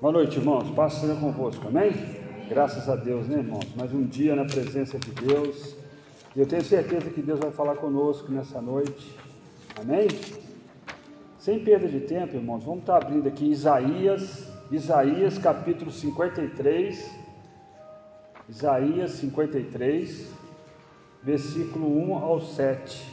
Boa 0.00 0.12
noite, 0.12 0.38
irmãos. 0.38 0.70
Paz 0.76 0.92
seja 0.92 1.16
convosco, 1.16 1.66
amém? 1.66 1.90
Graças 2.48 2.88
a 2.88 2.94
Deus, 2.94 3.26
né, 3.26 3.38
irmãos? 3.38 3.74
Mais 3.74 3.92
um 3.92 4.04
dia 4.04 4.36
na 4.36 4.44
presença 4.44 4.96
de 4.96 5.10
Deus. 5.10 5.74
E 6.36 6.38
eu 6.38 6.46
tenho 6.46 6.62
certeza 6.62 7.10
que 7.10 7.20
Deus 7.20 7.40
vai 7.40 7.50
falar 7.50 7.74
conosco 7.74 8.30
nessa 8.30 8.62
noite, 8.62 9.18
amém? 9.76 10.06
Sem 11.36 11.64
perda 11.64 11.88
de 11.88 11.98
tempo, 11.98 12.36
irmãos, 12.36 12.62
vamos 12.62 12.82
estar 12.82 12.98
abrindo 12.98 13.26
aqui 13.26 13.50
Isaías, 13.50 14.48
Isaías 14.70 15.36
capítulo 15.36 15.90
53. 15.90 17.10
Isaías 18.48 19.10
53, 19.10 20.32
versículo 21.24 21.88
1 22.08 22.14
ao 22.14 22.40
7. 22.40 23.04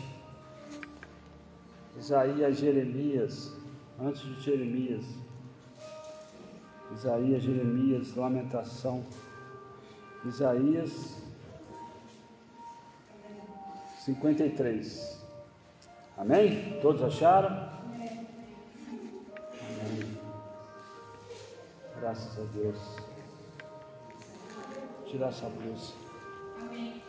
Isaías, 1.98 2.60
Jeremias, 2.60 3.58
antes 4.00 4.22
de 4.22 4.40
Jeremias, 4.40 5.25
Isaías, 6.92 7.44
Jeremias, 7.44 8.16
Lamentação, 8.16 9.04
Isaías 10.26 11.18
53. 14.00 15.26
Amém? 16.18 16.80
Todos 16.82 17.04
acharam? 17.04 17.70
Amém. 17.90 18.28
Graças 22.00 22.40
a 22.40 22.44
Deus. 22.54 22.78
Tirar 25.08 25.30
essa 25.30 25.50
blusa. 25.50 25.94
Amém. 26.62 27.05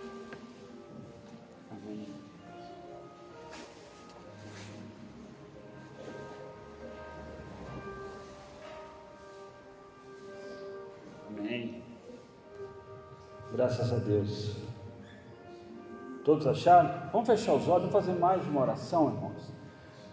Graças 13.56 13.90
a 13.90 13.96
Deus. 13.96 14.54
Todos 16.26 16.46
acharam? 16.46 16.90
Vamos 17.10 17.26
fechar 17.26 17.54
os 17.54 17.66
olhos, 17.66 17.88
vamos 17.88 17.92
fazer 18.06 18.12
mais 18.20 18.46
uma 18.48 18.60
oração, 18.60 19.06
irmãos. 19.06 19.50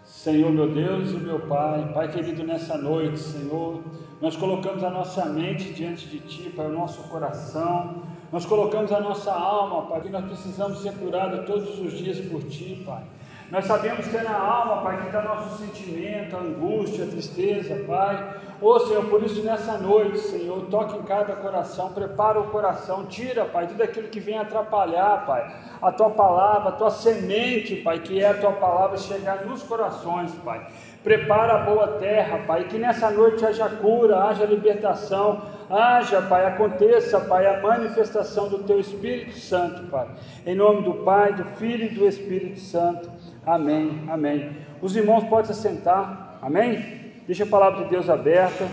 Senhor, 0.06 0.50
meu 0.50 0.72
Deus 0.72 1.12
e 1.12 1.18
meu 1.18 1.42
Pai, 1.42 1.92
Pai 1.94 2.10
querido, 2.10 2.42
nessa 2.46 2.78
noite, 2.78 3.20
Senhor, 3.20 3.82
nós 4.22 4.38
colocamos 4.38 4.82
a 4.82 4.90
nossa 4.90 5.26
mente 5.26 5.74
diante 5.74 6.08
de 6.08 6.20
Ti, 6.20 6.54
Pai, 6.56 6.68
o 6.68 6.72
nosso 6.72 7.04
coração, 7.10 8.04
nós 8.32 8.46
colocamos 8.46 8.94
a 8.94 9.02
nossa 9.02 9.34
alma, 9.34 9.90
Pai, 9.90 10.00
que 10.04 10.10
nós 10.10 10.24
precisamos 10.24 10.82
ser 10.82 10.94
curados 10.94 11.46
todos 11.46 11.78
os 11.80 11.92
dias 11.98 12.22
por 12.22 12.44
Ti, 12.44 12.82
Pai. 12.86 13.04
Nós 13.52 13.66
sabemos 13.66 14.08
que 14.08 14.16
é 14.16 14.24
na 14.24 14.38
alma, 14.38 14.82
Pai, 14.84 15.02
que 15.02 15.08
está 15.08 15.22
nosso 15.22 15.58
sentimento, 15.58 16.36
a 16.36 16.40
angústia, 16.40 17.04
a 17.04 17.08
tristeza, 17.08 17.76
Pai. 17.86 18.40
Ô 18.64 18.75
oh, 18.75 18.80
Senhor, 18.80 19.03
por 19.09 19.22
isso 19.22 19.44
nessa 19.44 19.78
noite, 19.78 20.19
Senhor, 20.19 20.67
toque 20.67 20.97
em 20.97 21.02
cada 21.02 21.36
coração, 21.36 21.92
prepara 21.92 22.39
o 22.39 22.50
coração, 22.50 23.06
tira, 23.08 23.44
Pai, 23.44 23.67
tudo 23.67 23.83
aquilo 23.83 24.08
que 24.08 24.22
vem 24.22 24.38
atrapalhar, 24.38 25.25
Pai, 25.25 25.53
a 25.81 25.92
tua 25.92 26.11
palavra, 26.11 26.69
a 26.69 26.72
tua 26.72 26.89
semente, 26.89 27.75
Pai, 27.75 28.00
que 28.00 28.23
é 28.23 28.30
a 28.30 28.34
tua 28.36 28.53
palavra, 28.53 28.97
chegar 28.97 29.45
nos 29.45 29.61
corações, 29.64 30.31
Pai. 30.45 30.66
Prepara 31.03 31.56
a 31.56 31.66
boa 31.66 31.88
terra, 32.00 32.39
Pai, 32.47 32.64
que 32.64 32.78
nessa 32.78 33.11
noite 33.11 33.45
haja 33.45 33.67
cura, 33.67 34.23
haja 34.23 34.45
libertação, 34.45 35.41
haja, 35.69 36.22
Pai, 36.22 36.45
aconteça, 36.45 37.19
Pai, 37.19 37.45
a 37.45 37.61
manifestação 37.61 38.47
do 38.47 38.59
Teu 38.59 38.80
Espírito 38.80 39.38
Santo, 39.38 39.84
Pai. 39.91 40.08
Em 40.45 40.56
nome 40.56 40.84
do 40.84 41.03
Pai, 41.03 41.34
do 41.34 41.44
Filho 41.58 41.88
e 41.88 41.89
do 41.89 42.08
Espírito 42.08 42.61
Santo. 42.61 43.11
Amém, 43.45 44.06
amém. 44.09 44.56
Os 44.81 44.95
irmãos 44.95 45.25
podem 45.25 45.53
se 45.53 45.61
sentar, 45.61 46.39
amém? 46.41 47.03
Deixa 47.26 47.46
a 47.46 47.48
palavra 47.48 47.86
de 47.86 47.90
Deus 47.90 48.10
aberta, 48.10 48.68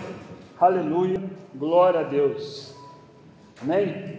aleluia, 0.60 1.22
glória 1.54 2.00
a 2.00 2.02
Deus, 2.02 2.74
amém? 3.62 4.18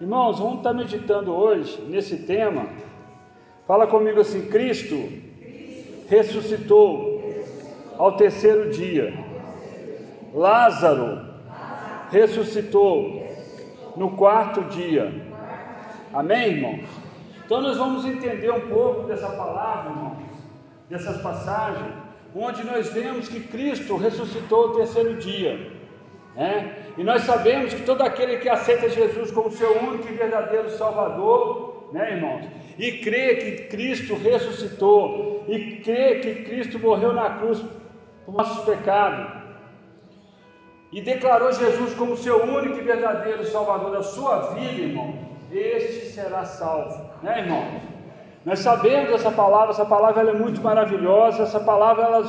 Irmãos, 0.00 0.38
vamos 0.38 0.58
estar 0.58 0.72
meditando 0.72 1.30
hoje 1.30 1.82
nesse 1.82 2.24
tema. 2.24 2.68
Fala 3.66 3.86
comigo 3.86 4.20
assim: 4.20 4.46
Cristo 4.46 4.96
ressuscitou 6.08 7.22
ao 7.98 8.16
terceiro 8.16 8.70
dia. 8.70 9.12
Lázaro 10.32 11.26
ressuscitou 12.10 13.26
no 13.94 14.12
quarto 14.16 14.62
dia. 14.70 15.12
Amém, 16.14 16.52
irmãos? 16.52 16.88
Então 17.44 17.60
nós 17.60 17.76
vamos 17.76 18.06
entender 18.06 18.50
um 18.50 18.68
pouco 18.68 19.02
dessa 19.02 19.28
palavra, 19.28 19.90
irmãos, 19.90 20.16
dessas 20.88 21.20
passagens, 21.20 22.05
onde 22.38 22.64
nós 22.64 22.92
vemos 22.92 23.28
que 23.28 23.40
Cristo 23.40 23.96
ressuscitou 23.96 24.66
o 24.66 24.74
terceiro 24.74 25.14
dia. 25.16 25.72
Né? 26.34 26.76
E 26.98 27.02
nós 27.02 27.22
sabemos 27.22 27.72
que 27.72 27.82
todo 27.82 28.02
aquele 28.02 28.36
que 28.36 28.48
aceita 28.48 28.90
Jesus 28.90 29.30
como 29.30 29.50
seu 29.50 29.82
único 29.82 30.06
e 30.06 30.12
verdadeiro 30.12 30.68
Salvador, 30.70 31.88
né, 31.92 32.12
irmãos, 32.12 32.44
e 32.78 32.92
crê 32.98 33.36
que 33.36 33.50
Cristo 33.68 34.14
ressuscitou, 34.16 35.44
e 35.48 35.76
crê 35.76 36.16
que 36.16 36.42
Cristo 36.44 36.78
morreu 36.78 37.14
na 37.14 37.38
cruz 37.38 37.64
por 38.26 38.34
nossos 38.34 38.64
pecados, 38.66 39.44
e 40.92 41.00
declarou 41.00 41.52
Jesus 41.52 41.94
como 41.94 42.16
seu 42.16 42.44
único 42.44 42.78
e 42.78 42.82
verdadeiro 42.82 43.44
Salvador 43.44 43.92
da 43.92 44.02
sua 44.02 44.54
vida, 44.54 44.82
irmão, 44.82 45.14
este 45.50 46.06
será 46.06 46.44
salvo, 46.44 47.10
né, 47.22 47.40
irmãos? 47.40 47.95
Nós 48.46 48.60
sabemos 48.60 49.10
essa 49.10 49.32
palavra, 49.32 49.72
essa 49.72 49.84
palavra 49.84 50.20
ela 50.20 50.30
é 50.30 50.34
muito 50.34 50.62
maravilhosa, 50.62 51.42
essa 51.42 51.58
palavra 51.58 52.04
ela, 52.04 52.24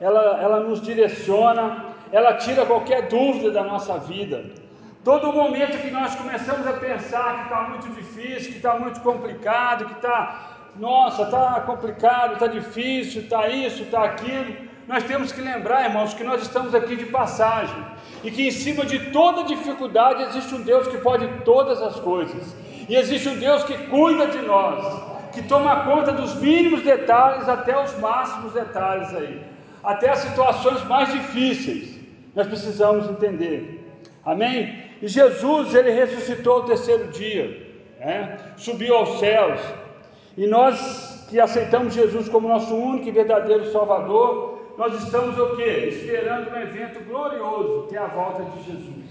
ela, 0.00 0.40
ela 0.40 0.60
nos 0.60 0.80
direciona, 0.80 1.84
ela 2.12 2.34
tira 2.34 2.64
qualquer 2.64 3.08
dúvida 3.08 3.50
da 3.50 3.64
nossa 3.64 3.98
vida. 3.98 4.44
Todo 5.02 5.32
momento 5.32 5.76
que 5.78 5.90
nós 5.90 6.14
começamos 6.14 6.64
a 6.64 6.74
pensar 6.74 7.38
que 7.38 7.42
está 7.42 7.62
muito 7.70 7.88
difícil, 7.88 8.52
que 8.52 8.58
está 8.58 8.78
muito 8.78 9.00
complicado, 9.00 9.86
que 9.86 9.94
está, 9.94 10.58
nossa, 10.76 11.22
está 11.22 11.60
complicado, 11.62 12.34
está 12.34 12.46
difícil, 12.46 13.22
está 13.22 13.48
isso, 13.48 13.82
está 13.82 14.04
aquilo, 14.04 14.54
nós 14.86 15.02
temos 15.02 15.32
que 15.32 15.40
lembrar, 15.40 15.86
irmãos, 15.86 16.14
que 16.14 16.22
nós 16.22 16.40
estamos 16.40 16.72
aqui 16.72 16.94
de 16.94 17.06
passagem 17.06 17.84
e 18.22 18.30
que 18.30 18.46
em 18.46 18.52
cima 18.52 18.86
de 18.86 19.10
toda 19.10 19.42
dificuldade 19.42 20.22
existe 20.22 20.54
um 20.54 20.62
Deus 20.62 20.86
que 20.86 20.98
pode 20.98 21.26
todas 21.44 21.82
as 21.82 21.98
coisas, 21.98 22.54
e 22.88 22.94
existe 22.94 23.28
um 23.28 23.36
Deus 23.40 23.64
que 23.64 23.76
cuida 23.88 24.28
de 24.28 24.38
nós, 24.38 25.17
que 25.38 25.48
toma 25.48 25.84
conta 25.84 26.10
dos 26.10 26.34
mínimos 26.34 26.82
detalhes 26.82 27.48
até 27.48 27.80
os 27.80 27.96
máximos 27.98 28.52
detalhes 28.52 29.14
aí, 29.14 29.40
até 29.84 30.10
as 30.10 30.18
situações 30.18 30.82
mais 30.84 31.12
difíceis. 31.12 31.96
Nós 32.34 32.48
precisamos 32.48 33.08
entender. 33.08 33.88
Amém? 34.24 34.84
E 35.00 35.06
Jesus, 35.06 35.74
ele 35.74 35.90
ressuscitou 35.90 36.54
ao 36.54 36.64
terceiro 36.64 37.08
dia, 37.12 37.66
né? 38.00 38.36
subiu 38.56 38.96
aos 38.96 39.20
céus, 39.20 39.60
e 40.36 40.46
nós 40.46 41.26
que 41.30 41.38
aceitamos 41.38 41.94
Jesus 41.94 42.28
como 42.28 42.48
nosso 42.48 42.74
único 42.74 43.08
e 43.08 43.12
verdadeiro 43.12 43.70
Salvador, 43.70 44.74
nós 44.76 44.94
estamos 45.02 45.38
o 45.38 45.56
quê? 45.56 45.88
Esperando 45.88 46.50
um 46.50 46.60
evento 46.60 47.04
glorioso, 47.04 47.86
que 47.88 47.96
é 47.96 47.98
a 47.98 48.06
volta 48.06 48.44
de 48.44 48.64
Jesus. 48.64 49.08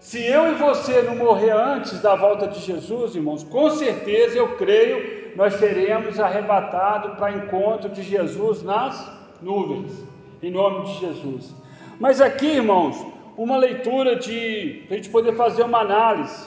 Se 0.00 0.24
eu 0.24 0.50
e 0.52 0.54
você 0.54 1.02
não 1.02 1.14
morrer 1.14 1.50
antes 1.50 2.00
da 2.00 2.14
volta 2.14 2.48
de 2.48 2.58
Jesus, 2.58 3.14
irmãos, 3.14 3.44
com 3.44 3.70
certeza 3.70 4.38
eu 4.38 4.56
creio, 4.56 5.19
nós 5.36 5.54
seremos 5.54 6.18
arrebatados 6.18 7.16
para 7.18 7.32
encontro 7.32 7.88
de 7.88 8.02
Jesus 8.02 8.62
nas 8.62 9.10
nuvens, 9.40 10.04
em 10.42 10.50
nome 10.50 10.86
de 10.86 11.00
Jesus. 11.00 11.54
Mas 11.98 12.20
aqui, 12.20 12.46
irmãos, 12.46 13.04
uma 13.36 13.56
leitura 13.56 14.16
de 14.16 14.86
a 14.90 14.94
gente 14.94 15.08
poder 15.10 15.34
fazer 15.34 15.62
uma 15.62 15.80
análise. 15.80 16.46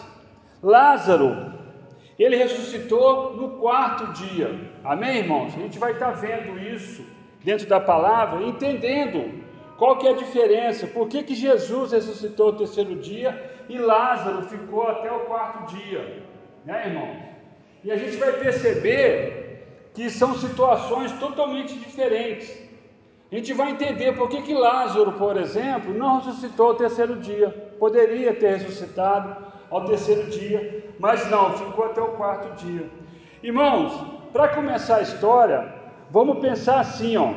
Lázaro, 0.61 1.53
ele 2.17 2.35
ressuscitou 2.35 3.35
no 3.35 3.57
quarto 3.59 4.13
dia. 4.13 4.71
Amém, 4.83 5.17
irmãos? 5.17 5.53
A 5.55 5.59
gente 5.59 5.79
vai 5.79 5.93
estar 5.93 6.11
vendo 6.11 6.59
isso 6.59 7.03
dentro 7.43 7.67
da 7.67 7.79
palavra, 7.79 8.43
entendendo 8.43 9.43
qual 9.77 9.97
que 9.97 10.07
é 10.07 10.11
a 10.11 10.15
diferença, 10.15 10.87
por 10.87 11.07
que, 11.07 11.23
que 11.23 11.35
Jesus 11.35 11.91
ressuscitou 11.91 12.49
o 12.49 12.53
terceiro 12.53 12.95
dia 12.95 13.51
e 13.67 13.77
Lázaro 13.77 14.43
ficou 14.43 14.87
até 14.87 15.11
o 15.11 15.21
quarto 15.21 15.75
dia, 15.75 16.23
né, 16.63 16.87
irmão? 16.87 17.32
E 17.83 17.91
a 17.91 17.97
gente 17.97 18.17
vai 18.17 18.33
perceber 18.33 19.89
que 19.93 20.09
são 20.09 20.35
situações 20.35 21.11
totalmente 21.13 21.75
diferentes. 21.75 22.49
A 23.31 23.35
gente 23.35 23.53
vai 23.53 23.71
entender 23.71 24.13
por 24.13 24.29
que, 24.29 24.41
que 24.41 24.53
Lázaro, 24.53 25.13
por 25.13 25.37
exemplo, 25.37 25.93
não 25.93 26.17
ressuscitou 26.17 26.67
ao 26.67 26.75
terceiro 26.75 27.17
dia. 27.17 27.49
Poderia 27.79 28.33
ter 28.33 28.57
ressuscitado 28.57 29.35
ao 29.69 29.85
terceiro 29.85 30.29
dia, 30.29 30.93
mas 30.99 31.29
não, 31.29 31.57
ficou 31.57 31.85
até 31.85 32.01
o 32.01 32.09
quarto 32.09 32.55
dia. 32.63 32.89
Irmãos, 33.41 33.91
para 34.31 34.49
começar 34.49 34.97
a 34.97 35.01
história, 35.01 35.83
Vamos 36.13 36.37
pensar 36.41 36.79
assim, 36.79 37.17
ó. 37.17 37.33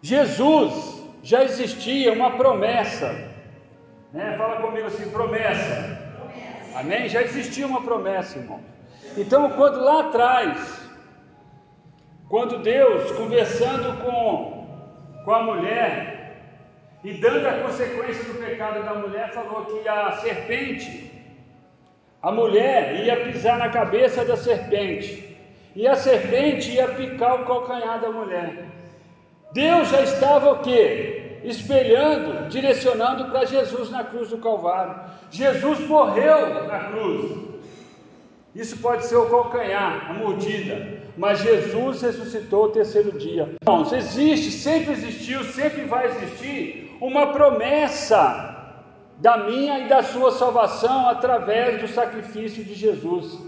Jesus 0.00 1.04
já 1.22 1.44
existia 1.44 2.10
uma 2.10 2.38
promessa, 2.38 3.12
né? 4.14 4.34
Fala 4.38 4.62
comigo 4.62 4.86
assim, 4.86 5.10
promessa. 5.10 6.05
Amém? 6.76 7.08
Já 7.08 7.22
existia 7.22 7.66
uma 7.66 7.80
promessa, 7.80 8.38
irmão. 8.38 8.60
Então, 9.16 9.50
quando 9.52 9.80
lá 9.80 10.00
atrás, 10.00 10.88
quando 12.28 12.58
Deus 12.58 13.12
conversando 13.12 13.96
com, 14.04 15.22
com 15.24 15.32
a 15.32 15.42
mulher, 15.42 16.36
e 17.02 17.14
dando 17.14 17.46
a 17.46 17.60
consequência 17.62 18.24
do 18.24 18.38
pecado 18.38 18.84
da 18.84 18.92
mulher, 18.92 19.32
falou 19.32 19.64
que 19.64 19.88
a 19.88 20.12
serpente, 20.18 21.10
a 22.20 22.30
mulher 22.30 22.94
ia 23.06 23.24
pisar 23.24 23.56
na 23.58 23.70
cabeça 23.70 24.22
da 24.22 24.36
serpente, 24.36 25.34
e 25.74 25.88
a 25.88 25.94
serpente 25.94 26.72
ia 26.72 26.88
picar 26.88 27.40
o 27.40 27.46
calcanhar 27.46 28.00
da 28.02 28.10
mulher. 28.10 28.66
Deus 29.54 29.88
já 29.88 30.02
estava 30.02 30.52
o 30.52 30.58
quê? 30.58 31.25
Espelhando, 31.46 32.48
direcionando 32.48 33.26
para 33.26 33.44
Jesus 33.44 33.88
na 33.88 34.02
cruz 34.02 34.30
do 34.30 34.38
Calvário. 34.38 34.96
Jesus 35.30 35.78
morreu 35.86 36.64
na 36.64 36.80
cruz. 36.90 37.46
Isso 38.52 38.76
pode 38.78 39.06
ser 39.06 39.16
o 39.16 39.26
calcanhar, 39.26 40.10
a 40.10 40.14
mordida, 40.14 41.02
mas 41.16 41.38
Jesus 41.40 42.02
ressuscitou 42.02 42.64
o 42.64 42.68
terceiro 42.70 43.12
dia. 43.12 43.54
Irmãos, 43.62 43.92
existe, 43.92 44.50
sempre 44.50 44.92
existiu, 44.92 45.44
sempre 45.44 45.84
vai 45.84 46.06
existir 46.06 46.96
uma 47.00 47.28
promessa 47.28 48.54
da 49.18 49.36
minha 49.36 49.78
e 49.80 49.88
da 49.88 50.02
sua 50.02 50.32
salvação 50.32 51.08
através 51.08 51.80
do 51.80 51.86
sacrifício 51.86 52.64
de 52.64 52.74
Jesus. 52.74 53.38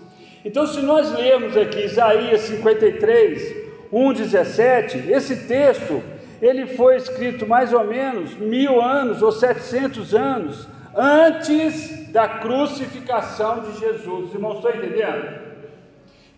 Então, 0.45 0.67
se 0.67 0.81
nós 0.83 1.11
lermos 1.13 1.57
aqui 1.57 1.85
Isaías 1.85 2.43
53, 2.43 3.69
1,17, 3.93 5.09
esse 5.11 5.49
texto 5.49 6.03
ele 6.41 6.67
foi 6.67 6.97
escrito 6.97 7.47
mais 7.47 7.73
ou 7.73 7.85
menos 7.85 8.35
mil 8.35 8.81
anos 8.81 9.23
ou 9.23 9.33
setecentos 9.33 10.15
anos 10.15 10.69
antes 10.97 12.11
da 12.13 12.29
crucificação 12.29 13.61
de 13.61 13.79
Jesus. 13.79 14.29
Os 14.29 14.35
irmãos 14.35 14.57
estão 14.57 14.71
entendendo? 14.71 15.49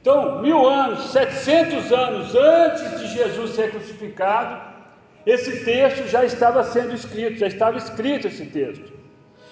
Então, 0.00 0.40
mil 0.40 0.66
anos, 0.66 1.10
setecentos 1.10 1.92
anos 1.92 2.34
antes 2.34 3.00
de 3.00 3.06
Jesus 3.08 3.50
ser 3.50 3.70
crucificado, 3.70 4.70
esse 5.26 5.64
texto 5.64 6.08
já 6.08 6.24
estava 6.24 6.62
sendo 6.62 6.94
escrito, 6.94 7.38
já 7.38 7.46
estava 7.46 7.76
escrito 7.76 8.26
esse 8.26 8.46
texto. 8.46 9.00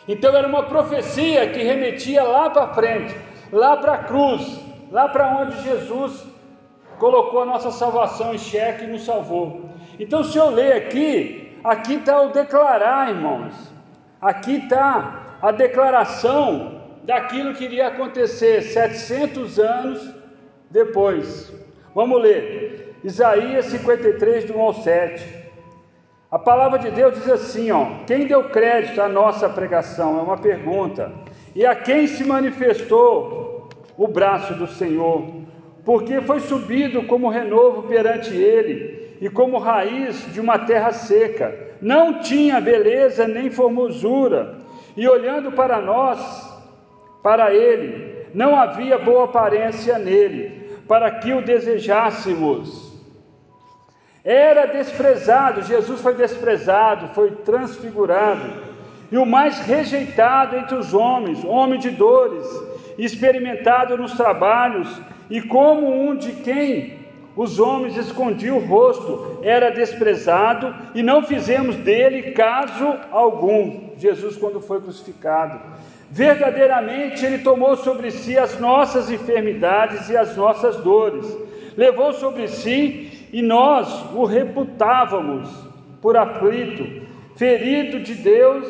Então 0.07 0.35
era 0.35 0.49
uma 0.49 0.63
profecia 0.63 1.51
que 1.51 1.63
remetia 1.63 2.23
lá 2.23 2.49
para 2.49 2.69
frente, 2.69 3.15
lá 3.53 3.77
para 3.77 3.93
a 3.93 4.05
cruz, 4.05 4.59
lá 4.91 5.07
para 5.09 5.37
onde 5.37 5.63
Jesus 5.63 6.25
colocou 6.99 7.43
a 7.43 7.47
nossa 7.47 7.71
salvação 7.71 8.35
em 8.35 8.39
xeque 8.39 8.85
e 8.85 8.89
nos 8.89 9.05
salvou. 9.05 9.69
Então, 9.99 10.23
se 10.23 10.37
eu 10.37 10.51
ler 10.51 10.75
aqui, 10.75 11.59
aqui 11.65 11.95
está 11.95 12.21
o 12.23 12.33
declarar, 12.33 13.09
irmãos, 13.09 13.55
aqui 14.21 14.57
está 14.57 15.39
a 15.41 15.51
declaração 15.51 16.83
daquilo 17.05 17.55
que 17.55 17.65
iria 17.65 17.89
acontecer 17.89 18.63
700 18.63 19.59
anos 19.59 20.15
depois. 20.71 21.53
Vamos 21.95 22.21
ler, 22.21 22.97
Isaías 23.03 23.67
53, 23.67 24.45
do 24.45 24.57
1 24.57 24.61
ao 24.61 24.75
7. 24.75 25.39
A 26.31 26.39
palavra 26.39 26.79
de 26.79 26.91
Deus 26.91 27.15
diz 27.15 27.29
assim: 27.29 27.71
ó, 27.71 27.87
quem 28.07 28.27
deu 28.27 28.51
crédito 28.51 29.01
à 29.01 29.09
nossa 29.09 29.49
pregação? 29.49 30.19
É 30.19 30.23
uma 30.23 30.37
pergunta. 30.37 31.11
E 31.55 31.65
a 31.65 31.75
quem 31.75 32.07
se 32.07 32.23
manifestou 32.23 33.69
o 33.97 34.07
braço 34.07 34.55
do 34.55 34.67
Senhor? 34.67 35.25
Porque 35.89 36.21
foi 36.21 36.41
subido 36.41 37.05
como 37.05 37.31
renovo 37.31 37.85
perante 37.85 38.37
ele, 38.37 39.17
e 39.23 39.31
como 39.31 39.57
raiz 39.57 40.31
de 40.35 40.39
uma 40.39 40.59
terra 40.59 40.93
seca. 40.93 41.59
Não 41.81 42.21
tinha 42.21 42.61
beleza 42.61 43.27
nem 43.27 43.51
formosura, 43.51 44.59
e 44.95 45.09
olhando 45.09 45.51
para 45.53 45.81
nós, 45.81 46.21
para 47.23 47.55
ele, 47.55 48.27
não 48.35 48.55
havia 48.55 48.99
boa 48.99 49.25
aparência 49.25 49.99
nele, 49.99 50.77
para 50.87 51.11
que 51.11 51.33
o 51.33 51.41
desejássemos. 51.41 52.93
Era 54.23 54.67
desprezado, 54.67 55.63
Jesus 55.63 56.03
foi 56.03 56.17
desprezado, 56.17 57.15
foi 57.15 57.31
transfigurado, 57.31 58.53
e 59.11 59.17
o 59.17 59.25
mais 59.25 59.59
rejeitado 59.61 60.55
entre 60.55 60.77
os 60.77 60.93
homens, 60.93 61.43
homem 61.47 61.79
de 61.79 61.89
dores, 61.89 62.47
experimentado 62.99 63.97
nos 63.97 64.13
trabalhos, 64.13 64.87
e 65.31 65.41
como 65.43 65.91
um 65.91 66.17
de 66.17 66.33
quem 66.33 66.99
os 67.39 67.61
homens 67.61 67.97
escondiam 67.97 68.57
o 68.57 68.67
rosto, 68.67 69.39
era 69.45 69.71
desprezado, 69.71 70.75
e 70.93 71.05
não 71.05 71.23
fizemos 71.23 71.77
dele 71.77 72.33
caso 72.33 72.97
algum. 73.13 73.91
Jesus, 73.97 74.37
quando 74.37 74.61
foi 74.61 74.81
crucificado, 74.81 75.61
verdadeiramente 76.11 77.25
ele 77.25 77.39
tomou 77.39 77.77
sobre 77.77 78.11
si 78.11 78.37
as 78.37 78.59
nossas 78.59 79.09
enfermidades 79.09 80.09
e 80.09 80.17
as 80.17 80.37
nossas 80.37 80.79
dores, 80.79 81.33
levou 81.77 82.13
sobre 82.13 82.49
si 82.49 83.29
e 83.33 83.41
nós 83.41 83.89
o 84.15 84.25
reputávamos 84.25 85.49
por 86.03 86.17
aflito, 86.17 87.07
ferido 87.37 88.01
de 88.01 88.15
Deus 88.15 88.67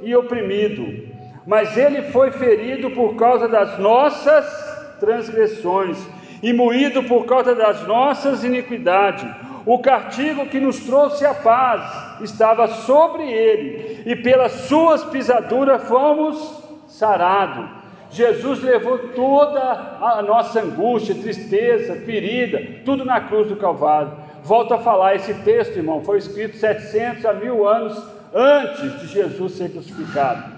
e 0.00 0.14
oprimido. 0.14 1.10
Mas 1.44 1.76
ele 1.76 2.02
foi 2.02 2.30
ferido 2.30 2.88
por 2.92 3.16
causa 3.16 3.48
das 3.48 3.80
nossas 3.80 4.71
transgressões 5.02 5.98
e 6.40 6.52
moído 6.52 7.02
por 7.02 7.26
causa 7.26 7.56
das 7.56 7.84
nossas 7.86 8.44
iniquidades. 8.44 9.26
O 9.66 9.80
castigo 9.80 10.46
que 10.46 10.60
nos 10.60 10.78
trouxe 10.80 11.26
a 11.26 11.34
paz 11.34 12.20
estava 12.22 12.68
sobre 12.68 13.24
ele, 13.30 14.02
e 14.06 14.16
pelas 14.16 14.52
suas 14.68 15.04
pisaduras 15.04 15.82
fomos 15.88 16.62
sarados. 16.86 17.68
Jesus 18.10 18.62
levou 18.62 18.98
toda 19.14 19.60
a 19.60 20.22
nossa 20.22 20.60
angústia, 20.60 21.14
tristeza, 21.14 21.96
ferida, 22.04 22.60
tudo 22.84 23.04
na 23.04 23.20
cruz 23.22 23.48
do 23.48 23.56
Calvário. 23.56 24.12
Volto 24.44 24.74
a 24.74 24.78
falar, 24.78 25.14
esse 25.14 25.32
texto, 25.42 25.76
irmão, 25.76 26.02
foi 26.02 26.18
escrito 26.18 26.56
700 26.56 27.24
a 27.24 27.32
mil 27.32 27.66
anos 27.66 28.02
antes 28.34 29.00
de 29.00 29.06
Jesus 29.06 29.52
ser 29.52 29.70
crucificado. 29.70 30.51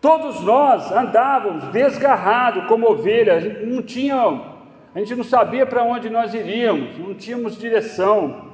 Todos 0.00 0.40
nós 0.42 0.92
andávamos 0.92 1.64
desgarrados 1.72 2.66
como 2.66 2.88
ovelhas, 2.88 3.44
não 3.66 3.82
tinha, 3.82 4.14
a 4.94 4.98
gente 5.00 5.16
não 5.16 5.24
sabia 5.24 5.66
para 5.66 5.82
onde 5.82 6.08
nós 6.08 6.32
iríamos, 6.32 6.96
não 6.98 7.14
tínhamos 7.14 7.58
direção. 7.58 8.46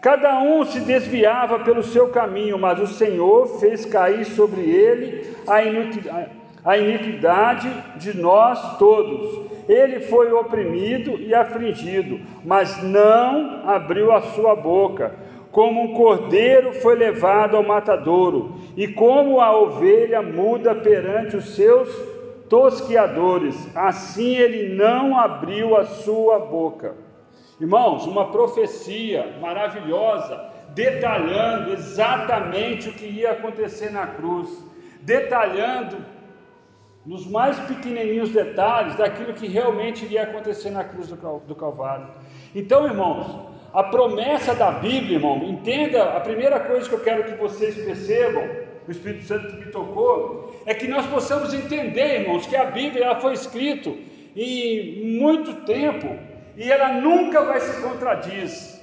Cada 0.00 0.38
um 0.38 0.64
se 0.64 0.78
desviava 0.80 1.58
pelo 1.60 1.82
seu 1.82 2.10
caminho, 2.10 2.56
mas 2.56 2.78
o 2.78 2.86
Senhor 2.86 3.58
fez 3.58 3.84
cair 3.84 4.24
sobre 4.24 4.60
ele 4.60 5.34
a 6.64 6.78
iniquidade 6.78 7.68
de 7.96 8.16
nós 8.16 8.78
todos. 8.78 9.46
Ele 9.68 9.98
foi 9.98 10.32
oprimido 10.32 11.18
e 11.18 11.34
afligido, 11.34 12.20
mas 12.44 12.80
não 12.84 13.68
abriu 13.68 14.12
a 14.12 14.20
sua 14.22 14.54
boca. 14.54 15.25
Como 15.56 15.80
um 15.80 15.94
cordeiro 15.94 16.74
foi 16.74 16.94
levado 16.96 17.56
ao 17.56 17.62
matadouro, 17.62 18.56
e 18.76 18.86
como 18.88 19.40
a 19.40 19.58
ovelha 19.58 20.20
muda 20.20 20.74
perante 20.74 21.34
os 21.34 21.54
seus 21.54 21.88
tosquiadores, 22.46 23.56
assim 23.74 24.36
ele 24.36 24.74
não 24.74 25.18
abriu 25.18 25.74
a 25.74 25.86
sua 25.86 26.40
boca. 26.40 26.94
Irmãos, 27.58 28.06
uma 28.06 28.30
profecia 28.30 29.38
maravilhosa, 29.40 30.38
detalhando 30.74 31.72
exatamente 31.72 32.90
o 32.90 32.92
que 32.92 33.06
ia 33.06 33.30
acontecer 33.30 33.90
na 33.90 34.06
cruz, 34.08 34.62
detalhando 35.00 35.96
nos 37.06 37.26
mais 37.26 37.58
pequenininhos 37.60 38.28
detalhes 38.28 38.94
daquilo 38.96 39.32
que 39.32 39.46
realmente 39.46 40.04
iria 40.04 40.24
acontecer 40.24 40.68
na 40.68 40.84
cruz 40.84 41.08
do 41.08 41.54
Calvário. 41.54 42.08
Então, 42.54 42.84
irmãos, 42.84 43.55
a 43.76 43.82
promessa 43.82 44.54
da 44.54 44.70
Bíblia, 44.70 45.16
irmão, 45.16 45.36
entenda, 45.44 46.02
a 46.16 46.20
primeira 46.20 46.58
coisa 46.58 46.88
que 46.88 46.94
eu 46.94 47.00
quero 47.00 47.24
que 47.24 47.34
vocês 47.34 47.74
percebam, 47.74 48.42
o 48.88 48.90
Espírito 48.90 49.24
Santo 49.24 49.54
me 49.54 49.66
tocou, 49.66 50.62
é 50.64 50.72
que 50.72 50.88
nós 50.88 51.04
possamos 51.08 51.52
entender, 51.52 52.22
irmãos, 52.22 52.46
que 52.46 52.56
a 52.56 52.64
Bíblia 52.64 53.04
ela 53.04 53.20
foi 53.20 53.34
escrita 53.34 53.90
em 54.34 55.18
muito 55.20 55.52
tempo 55.66 56.08
e 56.56 56.72
ela 56.72 56.94
nunca 56.94 57.42
vai 57.44 57.60
se 57.60 57.82
contradiz. 57.82 58.82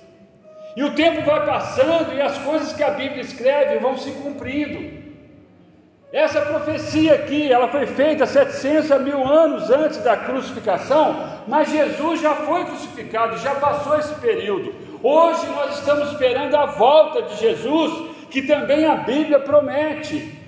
E 0.78 0.84
o 0.84 0.94
tempo 0.94 1.24
vai 1.24 1.44
passando 1.44 2.14
e 2.14 2.22
as 2.22 2.38
coisas 2.38 2.72
que 2.72 2.84
a 2.84 2.92
Bíblia 2.92 3.22
escreve 3.22 3.80
vão 3.80 3.98
se 3.98 4.12
cumprindo. 4.12 5.02
Essa 6.12 6.42
profecia 6.42 7.16
aqui, 7.16 7.52
ela 7.52 7.68
foi 7.70 7.88
feita 7.88 8.28
700 8.28 8.92
a 8.92 9.00
mil 9.00 9.28
anos 9.28 9.72
antes 9.72 9.98
da 10.04 10.16
crucificação, 10.16 11.42
mas 11.48 11.72
Jesus 11.72 12.22
já 12.22 12.36
foi 12.36 12.66
crucificado, 12.66 13.40
já 13.40 13.56
passou 13.56 13.98
esse 13.98 14.14
período. 14.22 14.83
Hoje 15.04 15.46
nós 15.48 15.80
estamos 15.80 16.14
esperando 16.14 16.56
a 16.56 16.66
volta 16.66 17.24
de 17.24 17.36
Jesus, 17.36 18.10
que 18.30 18.44
também 18.44 18.86
a 18.86 18.96
Bíblia 18.96 19.38
promete. 19.38 20.40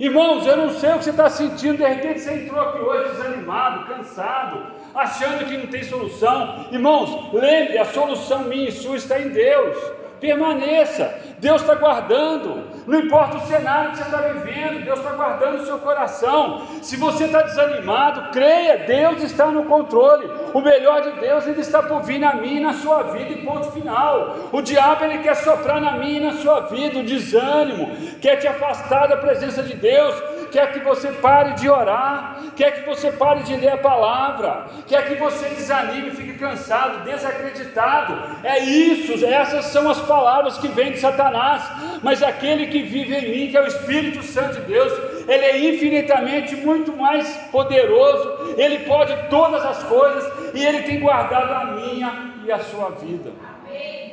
Irmãos, 0.00 0.44
eu 0.44 0.56
não 0.56 0.70
sei 0.70 0.90
o 0.90 0.98
que 0.98 1.04
você 1.04 1.10
está 1.10 1.30
sentindo, 1.30 1.76
de 1.76 1.84
repente 1.84 2.18
você 2.18 2.32
entrou 2.32 2.60
aqui 2.60 2.78
hoje 2.80 3.10
desanimado, 3.10 3.86
cansado, 3.86 4.66
achando 4.96 5.46
que 5.46 5.56
não 5.56 5.68
tem 5.68 5.84
solução. 5.84 6.66
Irmãos, 6.72 7.32
lembre, 7.32 7.78
a 7.78 7.84
solução 7.84 8.40
minha 8.40 8.68
e 8.68 8.72
sua 8.72 8.96
está 8.96 9.20
em 9.20 9.28
Deus. 9.28 9.78
Permaneça. 10.24 11.14
Deus 11.38 11.60
está 11.60 11.74
guardando. 11.74 12.64
Não 12.86 12.98
importa 12.98 13.36
o 13.36 13.46
cenário 13.46 13.90
que 13.90 13.98
você 13.98 14.04
está 14.04 14.18
vivendo, 14.18 14.84
Deus 14.84 14.98
está 14.98 15.12
guardando 15.12 15.60
o 15.60 15.66
seu 15.66 15.78
coração. 15.78 16.66
Se 16.82 16.96
você 16.96 17.24
está 17.24 17.42
desanimado, 17.42 18.30
creia, 18.30 18.78
Deus 18.78 19.22
está 19.22 19.46
no 19.46 19.64
controle. 19.64 20.30
O 20.54 20.60
melhor 20.60 21.02
de 21.02 21.20
Deus 21.20 21.46
ele 21.46 21.60
está 21.60 21.82
por 21.82 22.02
vir 22.02 22.18
na 22.18 22.34
minha 22.36 22.60
e 22.60 22.62
na 22.62 22.72
sua 22.74 23.02
vida, 23.02 23.30
e 23.30 23.44
ponto 23.44 23.70
final. 23.72 24.36
O 24.52 24.62
diabo 24.62 25.04
ele 25.04 25.18
quer 25.18 25.36
soprar 25.36 25.80
na 25.80 25.92
minha 25.92 26.20
e 26.20 26.24
na 26.24 26.32
sua 26.32 26.60
vida 26.60 27.00
o 27.00 27.04
desânimo, 27.04 27.94
quer 28.20 28.36
te 28.36 28.46
afastar 28.46 29.06
da 29.08 29.18
presença 29.18 29.62
de 29.62 29.74
Deus, 29.74 30.14
quer 30.54 30.72
que 30.72 30.78
você 30.78 31.10
pare 31.10 31.54
de 31.54 31.68
orar, 31.68 32.38
quer 32.54 32.70
que 32.76 32.88
você 32.88 33.10
pare 33.10 33.42
de 33.42 33.56
ler 33.56 33.72
a 33.72 33.76
palavra, 33.76 34.66
quer 34.86 35.04
que 35.08 35.16
você 35.16 35.48
desanime, 35.48 36.12
fique 36.12 36.34
cansado, 36.34 37.02
desacreditado. 37.02 38.14
É 38.44 38.60
isso, 38.60 39.26
essas 39.26 39.64
são 39.64 39.90
as 39.90 40.00
palavras 40.02 40.56
que 40.58 40.68
vêm 40.68 40.92
de 40.92 41.00
Satanás, 41.00 41.60
mas 42.04 42.22
aquele 42.22 42.68
que 42.68 42.82
vive 42.82 43.16
em 43.16 43.30
mim, 43.32 43.50
que 43.50 43.56
é 43.56 43.62
o 43.62 43.66
Espírito 43.66 44.22
Santo 44.22 44.60
de 44.60 44.66
Deus, 44.74 44.92
ele 45.26 45.44
é 45.44 45.58
infinitamente 45.74 46.54
muito 46.54 46.96
mais 46.96 47.28
poderoso, 47.50 48.54
ele 48.56 48.78
pode 48.84 49.12
todas 49.28 49.64
as 49.66 49.82
coisas 49.82 50.54
e 50.54 50.64
ele 50.64 50.84
tem 50.84 51.00
guardado 51.00 51.52
a 51.52 51.64
minha 51.72 52.32
e 52.44 52.52
a 52.52 52.60
sua 52.60 52.90
vida. 52.90 53.32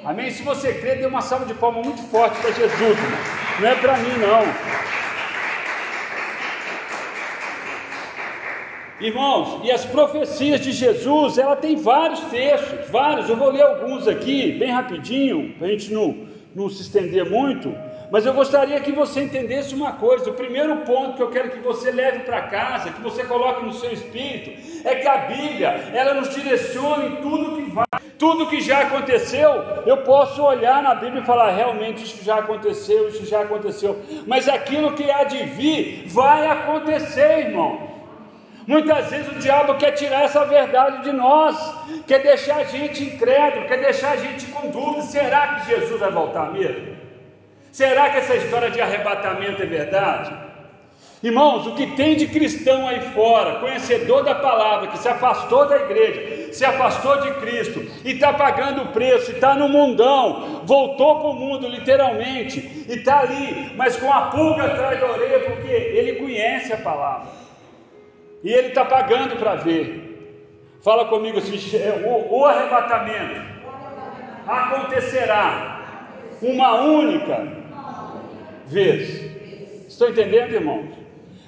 Amém? 0.04 0.32
Se 0.32 0.42
você 0.42 0.74
crê, 0.74 0.96
dê 0.96 1.06
uma 1.06 1.22
salva 1.22 1.46
de 1.46 1.54
palmas 1.54 1.86
muito 1.86 2.02
forte 2.10 2.36
para 2.42 2.52
Jesus, 2.52 2.98
não 3.60 3.68
é 3.68 3.76
para 3.76 3.98
mim 3.98 4.18
não. 4.18 5.11
Irmãos, 9.02 9.62
e 9.64 9.72
as 9.72 9.84
profecias 9.84 10.62
de 10.62 10.72
Jesus, 10.72 11.40
ela 11.40 11.56
tem 11.56 11.76
vários 11.76 12.20
textos, 12.26 12.88
vários, 12.92 13.28
eu 13.28 13.36
vou 13.36 13.50
ler 13.50 13.64
alguns 13.64 14.08
aqui, 14.08 14.52
bem 14.52 14.70
rapidinho, 14.70 15.56
para 15.58 15.66
a 15.66 15.72
gente 15.72 15.92
não, 15.92 16.28
não 16.54 16.70
se 16.70 16.84
estender 16.84 17.28
muito, 17.28 17.76
mas 18.12 18.28
eu 18.28 18.34
gostaria 18.34 18.80
que 18.80 18.92
você 18.92 19.24
entendesse 19.24 19.74
uma 19.74 19.94
coisa. 19.94 20.30
O 20.30 20.36
primeiro 20.36 20.76
ponto 20.82 21.16
que 21.16 21.24
eu 21.24 21.32
quero 21.32 21.50
que 21.50 21.60
você 21.60 21.90
leve 21.90 22.20
para 22.20 22.44
casa, 22.44 22.92
que 22.92 23.02
você 23.02 23.24
coloque 23.24 23.66
no 23.66 23.74
seu 23.74 23.92
espírito, 23.92 24.52
é 24.88 24.94
que 24.94 25.08
a 25.08 25.18
Bíblia, 25.18 25.70
ela 25.94 26.14
nos 26.14 26.30
direciona 26.30 27.06
em 27.06 27.16
tudo 27.16 27.56
que 27.56 27.72
vai, 27.72 27.86
tudo 28.20 28.48
que 28.48 28.62
já 28.62 28.82
aconteceu. 28.82 29.50
Eu 29.84 29.98
posso 30.04 30.44
olhar 30.44 30.84
na 30.84 30.94
Bíblia 30.94 31.24
e 31.24 31.26
falar, 31.26 31.50
realmente 31.52 32.04
isso 32.04 32.24
já 32.24 32.36
aconteceu, 32.36 33.08
isso 33.08 33.26
já 33.26 33.42
aconteceu, 33.42 34.00
mas 34.28 34.48
aquilo 34.48 34.92
que 34.92 35.10
há 35.10 35.24
de 35.24 35.42
vir 35.44 36.04
vai 36.08 36.46
acontecer, 36.46 37.48
irmão. 37.48 37.91
Muitas 38.68 39.10
vezes 39.10 39.28
o 39.32 39.40
diabo 39.40 39.76
quer 39.76 39.92
tirar 39.92 40.24
essa 40.24 40.46
verdade 40.46 41.04
de 41.04 41.12
nós, 41.12 41.58
quer 42.06 42.20
deixar 42.20 42.58
a 42.58 42.64
gente 42.64 43.04
incrédulo, 43.04 43.68
quer 43.68 43.82
deixar 43.82 44.12
a 44.12 44.18
gente 44.18 44.46
com 44.48 44.70
dúvida: 44.70 45.02
será 45.04 45.56
que 45.56 45.72
Jesus 45.72 46.00
vai 46.00 46.12
voltar 46.12 46.52
mesmo? 46.52 46.96
Será 47.72 48.10
que 48.10 48.18
essa 48.18 48.36
história 48.36 48.70
de 48.70 48.82
arrebatamento 48.82 49.62
é 49.64 49.66
verdade? 49.66 50.52
Irmãos, 51.24 51.68
o 51.68 51.76
que 51.76 51.86
tem 51.96 52.16
de 52.16 52.28
cristão 52.28 52.88
aí 52.88 53.00
fora, 53.12 53.60
conhecedor 53.60 54.24
da 54.24 54.34
palavra, 54.34 54.88
que 54.88 54.98
se 54.98 55.08
afastou 55.08 55.68
da 55.68 55.78
igreja, 55.78 56.52
se 56.52 56.66
afastou 56.66 57.22
de 57.22 57.32
Cristo 57.36 57.80
e 58.04 58.14
está 58.14 58.34
pagando 58.34 58.82
o 58.82 58.88
preço, 58.88 59.32
está 59.32 59.54
no 59.54 59.70
mundão, 59.70 60.64
voltou 60.66 61.20
para 61.20 61.30
o 61.30 61.36
mundo 61.36 61.68
literalmente, 61.68 62.86
e 62.90 62.94
está 62.94 63.20
ali, 63.20 63.72
mas 63.76 63.98
com 63.98 64.12
a 64.12 64.30
pulga 64.30 64.64
atrás 64.64 65.00
da 65.00 65.12
orelha, 65.12 65.40
porque 65.42 65.72
ele 65.72 66.14
conhece 66.14 66.74
a 66.74 66.78
palavra. 66.78 67.41
E 68.44 68.52
ele 68.52 68.70
está 68.70 68.86
pagando 68.86 69.38
para 69.38 69.56
ver. 69.56 70.02
Fala 70.84 71.06
comigo 71.06 71.38
assim: 71.38 71.58
o, 72.06 72.40
o 72.40 72.46
arrebatamento 72.46 73.42
acontecerá 74.48 75.82
uma 76.42 76.82
única 76.82 77.48
vez. 78.66 79.32
Estão 79.88 80.10
entendendo, 80.10 80.54
irmãos? 80.54 81.02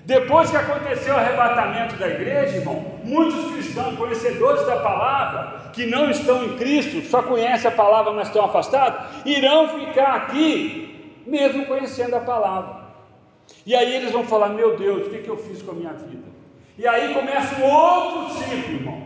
Depois 0.06 0.52
que 0.52 0.58
aconteceu 0.58 1.14
o 1.14 1.18
arrebatamento 1.18 1.96
da 1.96 2.10
igreja, 2.10 2.58
irmão, 2.58 2.86
muitos 3.04 3.52
cristãos, 3.54 3.98
conhecedores 3.98 4.66
da 4.66 4.76
palavra, 4.78 5.72
que 5.72 5.86
não 5.86 6.10
estão 6.10 6.44
em 6.44 6.58
Cristo, 6.58 7.02
só 7.10 7.24
conhecem 7.24 7.72
a 7.72 7.74
palavra, 7.74 8.12
mas 8.12 8.28
estão 8.28 8.44
afastados, 8.44 9.00
irão 9.26 9.70
ficar 9.70 10.14
aqui, 10.16 11.22
mesmo 11.26 11.66
conhecendo 11.66 12.16
a 12.18 12.20
palavra. 12.20 12.84
E 13.66 13.74
aí 13.74 13.96
eles 13.96 14.12
vão 14.12 14.26
falar: 14.26 14.50
Meu 14.50 14.78
Deus, 14.78 15.08
o 15.08 15.10
que, 15.10 15.20
que 15.20 15.30
eu 15.30 15.38
fiz 15.38 15.62
com 15.62 15.72
a 15.72 15.76
minha 15.76 15.94
vida? 15.94 16.33
E 16.78 16.88
aí 16.88 17.14
começa 17.14 17.56
um 17.56 17.64
outro 17.64 18.34
ciclo, 18.36 18.74
irmão. 18.74 19.04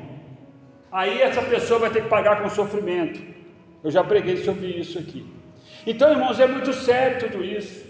Aí 0.92 1.22
essa 1.22 1.42
pessoa 1.42 1.82
vai 1.82 1.90
ter 1.90 2.04
que 2.04 2.10
pagar 2.10 2.42
com 2.42 2.50
sofrimento. 2.50 3.22
Eu 3.84 3.92
já 3.92 4.04
preguei 4.04 4.38
sobre 4.38 4.68
isso 4.68 4.98
aqui. 4.98 5.26
Então, 5.86 6.12
irmãos, 6.12 6.40
é 6.40 6.48
muito 6.48 6.74
sério 6.74 7.20
tudo 7.20 7.44
isso. 7.44 7.86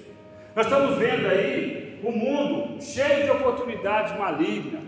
Nós 0.55 0.65
estamos 0.65 0.97
vendo 0.97 1.27
aí 1.27 1.99
o 2.03 2.09
um 2.09 2.11
mundo 2.11 2.81
cheio 2.81 3.25
de 3.25 3.31
oportunidades 3.31 4.17
malignas. 4.17 4.81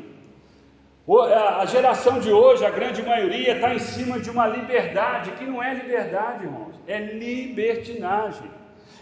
A 1.59 1.65
geração 1.65 2.19
de 2.19 2.31
hoje, 2.31 2.65
a 2.65 2.69
grande 2.69 3.01
maioria, 3.01 3.55
está 3.55 3.73
em 3.73 3.79
cima 3.79 4.19
de 4.19 4.29
uma 4.29 4.47
liberdade 4.47 5.31
que 5.31 5.45
não 5.45 5.61
é 5.61 5.73
liberdade, 5.73 6.45
irmãos, 6.45 6.75
é 6.87 6.99
libertinagem. 6.99 8.58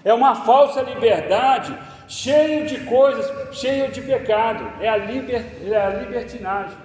É 0.08 0.14
uma 0.14 0.36
falsa 0.36 0.82
liberdade 0.82 1.78
cheio 2.08 2.66
de 2.66 2.80
coisas, 2.86 3.30
cheio 3.52 3.92
de 3.92 4.02
pecado, 4.02 4.66
é 4.80 4.88
a, 4.88 4.96
liber, 4.96 5.44
é 5.70 5.76
a 5.76 5.90
libertinagem. 5.90 6.78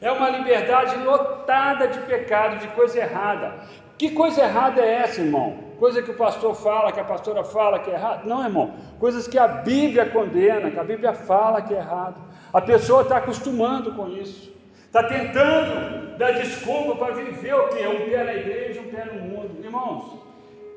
É 0.00 0.10
uma 0.10 0.30
liberdade 0.30 0.96
lotada 0.96 1.88
de 1.88 1.98
pecado, 2.12 2.58
de 2.58 2.68
coisa 2.68 3.00
errada. 3.00 3.52
Que 3.98 4.12
coisa 4.12 4.40
errada 4.44 4.80
é 4.80 4.94
essa, 4.94 5.20
irmão? 5.20 5.58
Coisa 5.78 6.00
que 6.00 6.10
o 6.10 6.14
pastor 6.14 6.54
fala, 6.54 6.90
que 6.90 6.98
a 6.98 7.04
pastora 7.04 7.44
fala 7.44 7.80
que 7.80 7.90
é 7.90 7.94
errado? 7.94 8.26
Não, 8.26 8.42
irmão. 8.42 8.72
Coisas 8.98 9.28
que 9.28 9.38
a 9.38 9.46
Bíblia 9.46 10.06
condena, 10.06 10.70
que 10.70 10.78
a 10.78 10.84
Bíblia 10.84 11.12
fala 11.12 11.60
que 11.60 11.74
é 11.74 11.76
errado. 11.76 12.16
A 12.50 12.62
pessoa 12.62 13.02
está 13.02 13.18
acostumando 13.18 13.92
com 13.92 14.08
isso. 14.08 14.50
Está 14.86 15.02
tentando 15.02 16.16
dar 16.16 16.32
desculpa 16.32 16.96
para 16.96 17.12
viver 17.12 17.54
o 17.54 17.68
que? 17.68 17.86
Um 17.86 18.08
pé 18.08 18.24
na 18.24 18.32
igreja, 18.32 18.80
um 18.80 18.84
pé 18.84 19.04
no 19.04 19.20
mundo. 19.20 19.62
Irmãos, 19.62 20.18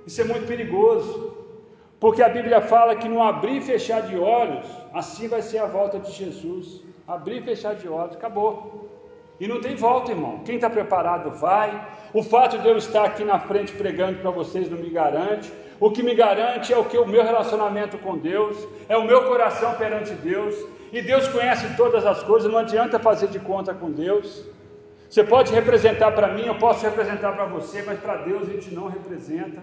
isso 0.05 0.19
é 0.19 0.25
muito 0.25 0.45
perigoso. 0.45 1.40
Porque 2.01 2.23
a 2.23 2.29
Bíblia 2.29 2.59
fala 2.61 2.95
que 2.95 3.07
no 3.07 3.21
abrir 3.21 3.57
e 3.57 3.61
fechar 3.61 4.01
de 4.01 4.17
olhos, 4.17 4.65
assim 4.91 5.27
vai 5.27 5.43
ser 5.43 5.59
a 5.59 5.67
volta 5.67 5.99
de 5.99 6.11
Jesus. 6.11 6.81
Abrir 7.07 7.37
e 7.37 7.43
fechar 7.43 7.75
de 7.75 7.87
olhos, 7.87 8.15
acabou. 8.15 8.89
E 9.39 9.47
não 9.47 9.61
tem 9.61 9.75
volta, 9.75 10.11
irmão. 10.11 10.39
Quem 10.43 10.55
está 10.55 10.67
preparado 10.67 11.29
vai. 11.29 11.69
O 12.11 12.23
fato 12.23 12.57
de 12.57 12.67
eu 12.67 12.75
estar 12.75 13.05
aqui 13.05 13.23
na 13.23 13.37
frente 13.39 13.71
pregando 13.73 14.17
para 14.17 14.31
vocês 14.31 14.67
não 14.67 14.79
me 14.79 14.89
garante. 14.89 15.53
O 15.79 15.91
que 15.91 16.01
me 16.01 16.15
garante 16.15 16.73
é 16.73 16.77
o 16.77 16.85
que 16.85 16.97
o 16.97 17.07
meu 17.07 17.23
relacionamento 17.23 17.99
com 17.99 18.17
Deus, 18.17 18.57
é 18.89 18.97
o 18.97 19.03
meu 19.03 19.27
coração 19.27 19.75
perante 19.75 20.11
Deus. 20.13 20.55
E 20.91 21.03
Deus 21.03 21.27
conhece 21.27 21.67
todas 21.77 22.03
as 22.03 22.23
coisas, 22.23 22.51
não 22.51 22.57
adianta 22.57 22.97
fazer 22.97 23.27
de 23.27 23.39
conta 23.39 23.75
com 23.75 23.91
Deus. 23.91 24.43
Você 25.07 25.23
pode 25.23 25.53
representar 25.53 26.11
para 26.13 26.29
mim, 26.29 26.47
eu 26.47 26.55
posso 26.55 26.83
representar 26.83 27.33
para 27.33 27.45
você, 27.45 27.83
mas 27.83 27.99
para 27.99 28.17
Deus 28.17 28.49
a 28.49 28.51
gente 28.53 28.73
não 28.73 28.87
representa. 28.87 29.61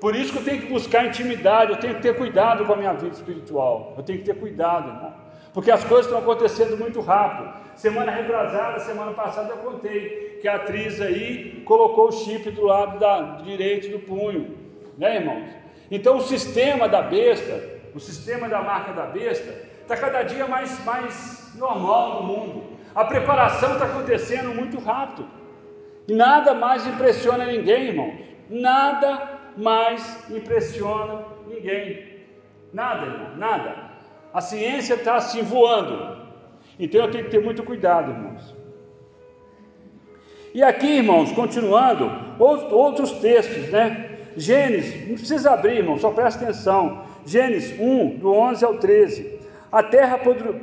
Por 0.00 0.14
isso 0.14 0.32
que 0.32 0.38
eu 0.38 0.44
tenho 0.44 0.62
que 0.62 0.72
buscar 0.72 1.06
intimidade, 1.06 1.72
eu 1.72 1.78
tenho 1.78 1.94
que 1.94 2.02
ter 2.02 2.16
cuidado 2.16 2.64
com 2.64 2.72
a 2.72 2.76
minha 2.76 2.92
vida 2.92 3.14
espiritual. 3.14 3.94
Eu 3.96 4.02
tenho 4.02 4.18
que 4.18 4.24
ter 4.24 4.34
cuidado, 4.34 4.88
irmão. 4.88 5.14
Porque 5.52 5.70
as 5.70 5.84
coisas 5.84 6.06
estão 6.06 6.18
acontecendo 6.18 6.76
muito 6.76 7.00
rápido. 7.00 7.52
Semana 7.76 8.10
retrasada, 8.10 8.80
semana 8.80 9.12
passada 9.12 9.50
eu 9.50 9.58
contei 9.58 10.38
que 10.40 10.48
a 10.48 10.56
atriz 10.56 11.00
aí 11.00 11.62
colocou 11.64 12.08
o 12.08 12.12
chip 12.12 12.50
do 12.50 12.64
lado 12.64 12.98
da 12.98 13.36
direito 13.42 13.88
do 13.88 14.00
punho, 14.00 14.56
né, 14.98 15.16
irmãos? 15.16 15.48
Então 15.90 16.16
o 16.16 16.20
sistema 16.20 16.88
da 16.88 17.02
besta, 17.02 17.80
o 17.94 18.00
sistema 18.00 18.48
da 18.48 18.60
marca 18.60 18.92
da 18.92 19.06
besta, 19.06 19.54
está 19.80 19.96
cada 19.96 20.22
dia 20.22 20.46
mais, 20.46 20.84
mais 20.84 21.52
normal 21.56 22.22
no 22.22 22.28
mundo. 22.28 22.64
A 22.94 23.04
preparação 23.04 23.74
está 23.74 23.86
acontecendo 23.86 24.54
muito 24.54 24.78
rápido. 24.78 25.28
E 26.06 26.12
nada 26.12 26.54
mais 26.54 26.86
impressiona 26.86 27.46
ninguém, 27.46 27.88
irmãos. 27.88 28.14
Nada 28.50 29.33
mais 29.56 30.30
impressiona 30.30 31.24
ninguém. 31.46 32.14
Nada, 32.72 33.06
irmão, 33.06 33.36
nada. 33.36 33.90
A 34.32 34.40
ciência 34.40 34.94
está 34.94 35.16
assim 35.16 35.42
voando. 35.42 36.24
Então 36.78 37.00
eu 37.00 37.10
tenho 37.10 37.24
que 37.24 37.30
ter 37.30 37.42
muito 37.42 37.62
cuidado, 37.62 38.10
irmãos. 38.10 38.54
E 40.52 40.62
aqui, 40.62 40.98
irmãos, 40.98 41.32
continuando, 41.32 42.10
outros 42.38 43.12
textos, 43.12 43.70
né? 43.70 44.10
Gênesis, 44.36 45.08
não 45.08 45.14
precisa 45.14 45.52
abrir, 45.52 45.78
irmão, 45.78 45.98
só 45.98 46.10
presta 46.10 46.44
atenção. 46.44 47.04
Gênesis 47.24 47.78
1, 47.78 48.18
do 48.18 48.32
11 48.32 48.64
ao 48.64 48.78
13. 48.78 49.38
A 49.70 49.82
terra 49.82 50.18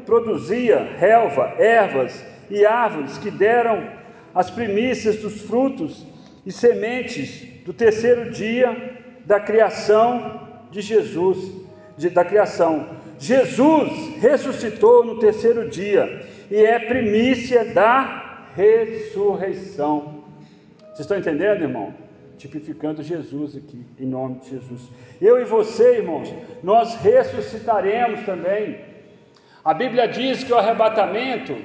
produzia 0.06 0.96
relva, 0.98 1.54
ervas 1.58 2.26
e 2.50 2.66
árvores 2.66 3.18
que 3.18 3.32
deram 3.32 3.90
as 4.34 4.50
primícias 4.50 5.18
dos 5.18 5.42
frutos 5.42 6.06
e 6.46 6.52
sementes 6.52 7.44
do 7.66 7.74
terceiro 7.74 8.32
dia 8.32 9.00
da 9.26 9.40
criação 9.40 10.48
de 10.72 10.82
Jesus, 10.82 11.52
de, 11.98 12.10
da 12.10 12.26
criação. 12.26 12.90
Jesus 13.20 14.18
ressuscitou 14.20 15.06
no 15.06 15.20
terceiro 15.20 15.70
dia 15.70 16.26
e 16.50 16.56
é 16.56 16.80
primícia 16.80 17.66
da 17.66 18.48
ressurreição. 18.56 20.24
Vocês 20.80 21.02
estão 21.02 21.18
entendendo, 21.18 21.62
irmão? 21.62 21.94
tipificando 22.42 23.04
Jesus 23.04 23.56
aqui, 23.56 23.86
em 24.00 24.08
nome 24.08 24.40
de 24.40 24.50
Jesus. 24.50 24.82
Eu 25.22 25.40
e 25.40 25.44
você, 25.44 25.98
irmãos, 25.98 26.34
nós 26.64 26.96
ressuscitaremos 26.96 28.26
também. 28.26 28.80
A 29.64 29.76
Bíblia 29.76 30.08
diz 30.08 30.44
que 30.44 30.52
o 30.52 30.58
arrebatamento 30.58 31.56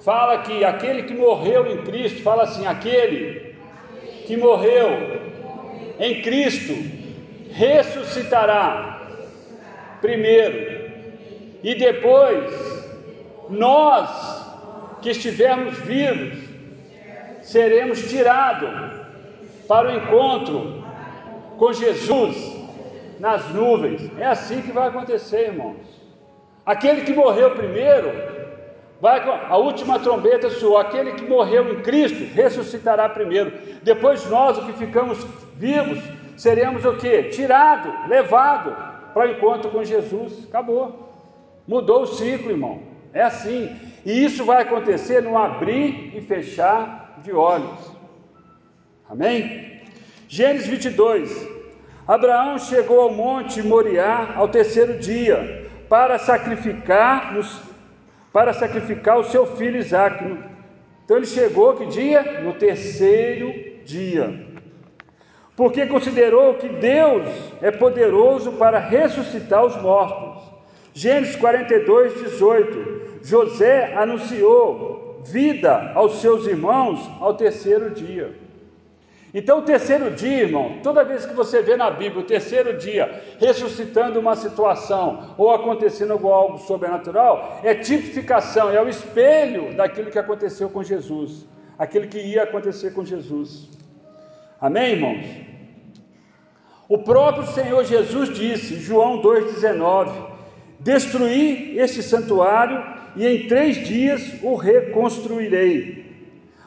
fala 0.00 0.42
que 0.42 0.62
aquele 0.62 1.04
que 1.04 1.14
morreu 1.14 1.66
em 1.72 1.82
Cristo, 1.84 2.22
fala 2.22 2.42
assim: 2.42 2.66
aquele 2.66 3.43
que 4.26 4.36
morreu 4.36 5.20
em 5.98 6.22
Cristo 6.22 6.74
ressuscitará 7.52 9.00
primeiro, 10.00 10.90
e 11.62 11.74
depois 11.74 12.52
nós 13.48 14.34
que 15.00 15.10
estivermos 15.10 15.78
vivos 15.78 16.38
seremos 17.42 18.08
tirados 18.10 18.70
para 19.68 19.88
o 19.88 19.96
encontro 19.96 20.84
com 21.58 21.72
Jesus 21.72 22.36
nas 23.20 23.48
nuvens. 23.50 24.10
É 24.18 24.26
assim 24.26 24.60
que 24.62 24.72
vai 24.72 24.88
acontecer, 24.88 25.48
irmãos. 25.48 25.76
Aquele 26.66 27.02
que 27.02 27.12
morreu 27.12 27.50
primeiro, 27.52 28.10
vai 29.00 29.20
a 29.48 29.56
última 29.56 29.98
trombeta 29.98 30.50
soou, 30.50 30.78
aquele 30.78 31.12
que 31.12 31.24
morreu 31.24 31.72
em 31.72 31.82
Cristo 31.82 32.24
ressuscitará 32.34 33.08
primeiro. 33.08 33.52
Depois 33.82 34.28
nós, 34.30 34.58
o 34.58 34.66
que 34.66 34.72
ficamos 34.74 35.24
vivos, 35.56 35.98
seremos 36.36 36.84
o 36.84 36.96
que? 36.96 37.24
Tirado, 37.24 37.92
levado 38.08 38.74
para 39.12 39.28
o 39.28 39.30
encontro 39.30 39.70
com 39.70 39.84
Jesus. 39.84 40.44
Acabou. 40.48 41.12
Mudou 41.66 42.02
o 42.02 42.06
ciclo, 42.06 42.50
irmão. 42.50 42.82
É 43.12 43.22
assim. 43.22 43.74
E 44.04 44.24
isso 44.24 44.44
vai 44.44 44.62
acontecer 44.62 45.22
no 45.22 45.38
abrir 45.38 46.12
e 46.14 46.20
fechar 46.20 47.20
de 47.22 47.32
olhos. 47.32 47.92
Amém? 49.08 49.82
Gênesis 50.28 50.66
22. 50.66 51.48
Abraão 52.06 52.58
chegou 52.58 53.00
ao 53.00 53.12
monte 53.12 53.62
Moriá 53.62 54.34
ao 54.36 54.48
terceiro 54.48 54.98
dia 54.98 55.70
para 55.88 56.18
sacrificar 56.18 57.32
para 58.34 58.52
sacrificar 58.52 59.16
o 59.20 59.22
seu 59.22 59.46
filho 59.46 59.78
Isaque. 59.78 60.36
Então 61.04 61.18
ele 61.18 61.24
chegou 61.24 61.76
que 61.76 61.86
dia? 61.86 62.42
No 62.42 62.54
terceiro 62.54 63.54
dia. 63.84 64.44
Porque 65.56 65.86
considerou 65.86 66.54
que 66.54 66.68
Deus 66.68 67.28
é 67.62 67.70
poderoso 67.70 68.50
para 68.54 68.80
ressuscitar 68.80 69.64
os 69.64 69.80
mortos. 69.80 70.42
Gênesis 70.92 71.36
42, 71.36 72.22
18. 72.22 73.20
José 73.22 73.94
anunciou 73.94 75.22
vida 75.24 75.92
aos 75.94 76.20
seus 76.20 76.44
irmãos 76.48 77.08
ao 77.20 77.34
terceiro 77.34 77.90
dia. 77.90 78.34
Então, 79.36 79.58
o 79.58 79.62
terceiro 79.62 80.12
dia, 80.12 80.44
irmão, 80.44 80.78
toda 80.80 81.02
vez 81.02 81.26
que 81.26 81.34
você 81.34 81.60
vê 81.60 81.76
na 81.76 81.90
Bíblia 81.90 82.22
o 82.22 82.26
terceiro 82.26 82.78
dia 82.78 83.20
ressuscitando 83.40 84.20
uma 84.20 84.36
situação 84.36 85.34
ou 85.36 85.50
acontecendo 85.50 86.12
algo 86.28 86.58
sobrenatural, 86.58 87.58
é 87.64 87.74
tipificação, 87.74 88.70
é 88.70 88.80
o 88.80 88.88
espelho 88.88 89.74
daquilo 89.74 90.08
que 90.08 90.20
aconteceu 90.20 90.70
com 90.70 90.84
Jesus, 90.84 91.48
aquilo 91.76 92.06
que 92.06 92.20
ia 92.20 92.44
acontecer 92.44 92.92
com 92.92 93.04
Jesus. 93.04 93.68
Amém, 94.60 94.92
irmãos? 94.92 95.26
O 96.88 96.98
próprio 96.98 97.44
Senhor 97.48 97.82
Jesus 97.84 98.28
disse, 98.28 98.76
João 98.76 99.20
2,19: 99.20 100.12
Destruí 100.78 101.76
este 101.76 102.04
santuário 102.04 102.80
e 103.16 103.26
em 103.26 103.48
três 103.48 103.84
dias 103.84 104.22
o 104.44 104.54
reconstruirei. 104.54 106.04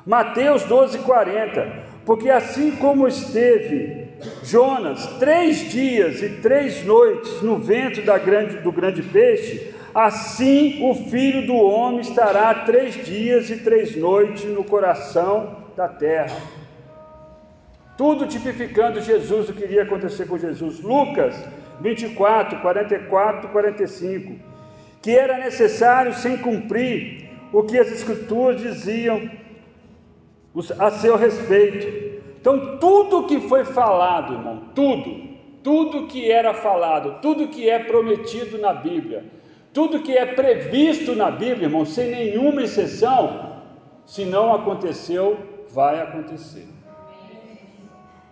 Mateus 0.05 0.63
12,40 0.63 1.87
porque 2.07 2.29
assim 2.29 2.71
como 2.77 3.05
esteve 3.05 4.07
Jonas 4.41 5.05
três 5.19 5.69
dias 5.69 6.23
e 6.23 6.29
três 6.41 6.85
noites 6.85 7.41
no 7.41 7.59
ventre 7.59 8.01
grande, 8.01 8.59
do 8.59 8.71
grande 8.71 9.03
peixe, 9.03 9.73
assim 9.93 10.89
o 10.89 10.95
filho 11.09 11.45
do 11.45 11.55
homem 11.57 11.99
estará 11.99 12.53
três 12.63 13.05
dias 13.05 13.49
e 13.49 13.57
três 13.57 13.97
noites 13.97 14.45
no 14.45 14.63
coração 14.63 15.57
da 15.75 15.89
terra. 15.89 16.37
Tudo 17.97 18.25
tipificando 18.25 19.01
Jesus, 19.01 19.49
o 19.49 19.53
que 19.53 19.65
iria 19.65 19.83
acontecer 19.83 20.27
com 20.27 20.37
Jesus. 20.37 20.79
Lucas 20.79 21.35
24, 21.81 22.61
44, 22.61 23.49
45. 23.49 24.33
Que 25.01 25.11
era 25.11 25.39
necessário 25.39 26.13
sem 26.13 26.37
cumprir 26.37 27.29
o 27.51 27.63
que 27.63 27.77
as 27.77 27.91
Escrituras 27.91 28.61
diziam 28.61 29.29
a 30.79 30.91
seu 30.91 31.15
respeito. 31.15 32.22
Então, 32.39 32.77
tudo 32.77 33.27
que 33.27 33.41
foi 33.41 33.65
falado, 33.65 34.33
irmão, 34.33 34.63
tudo, 34.74 35.27
tudo 35.63 36.07
que 36.07 36.31
era 36.31 36.53
falado, 36.53 37.20
tudo 37.22 37.48
que 37.48 37.70
é 37.70 37.79
prometido 37.79 38.57
na 38.57 38.74
Bíblia, 38.74 39.25
tudo 39.74 40.01
que 40.01 40.17
é 40.17 40.25
previsto 40.25 41.15
na 41.15 41.29
Bíblia, 41.29 41.65
irmão, 41.65 41.85
sem 41.85 42.09
nenhuma 42.09 42.63
exceção, 42.63 43.57
se 44.05 44.24
não 44.24 44.53
aconteceu, 44.53 45.37
vai 45.70 46.00
acontecer. 46.00 46.67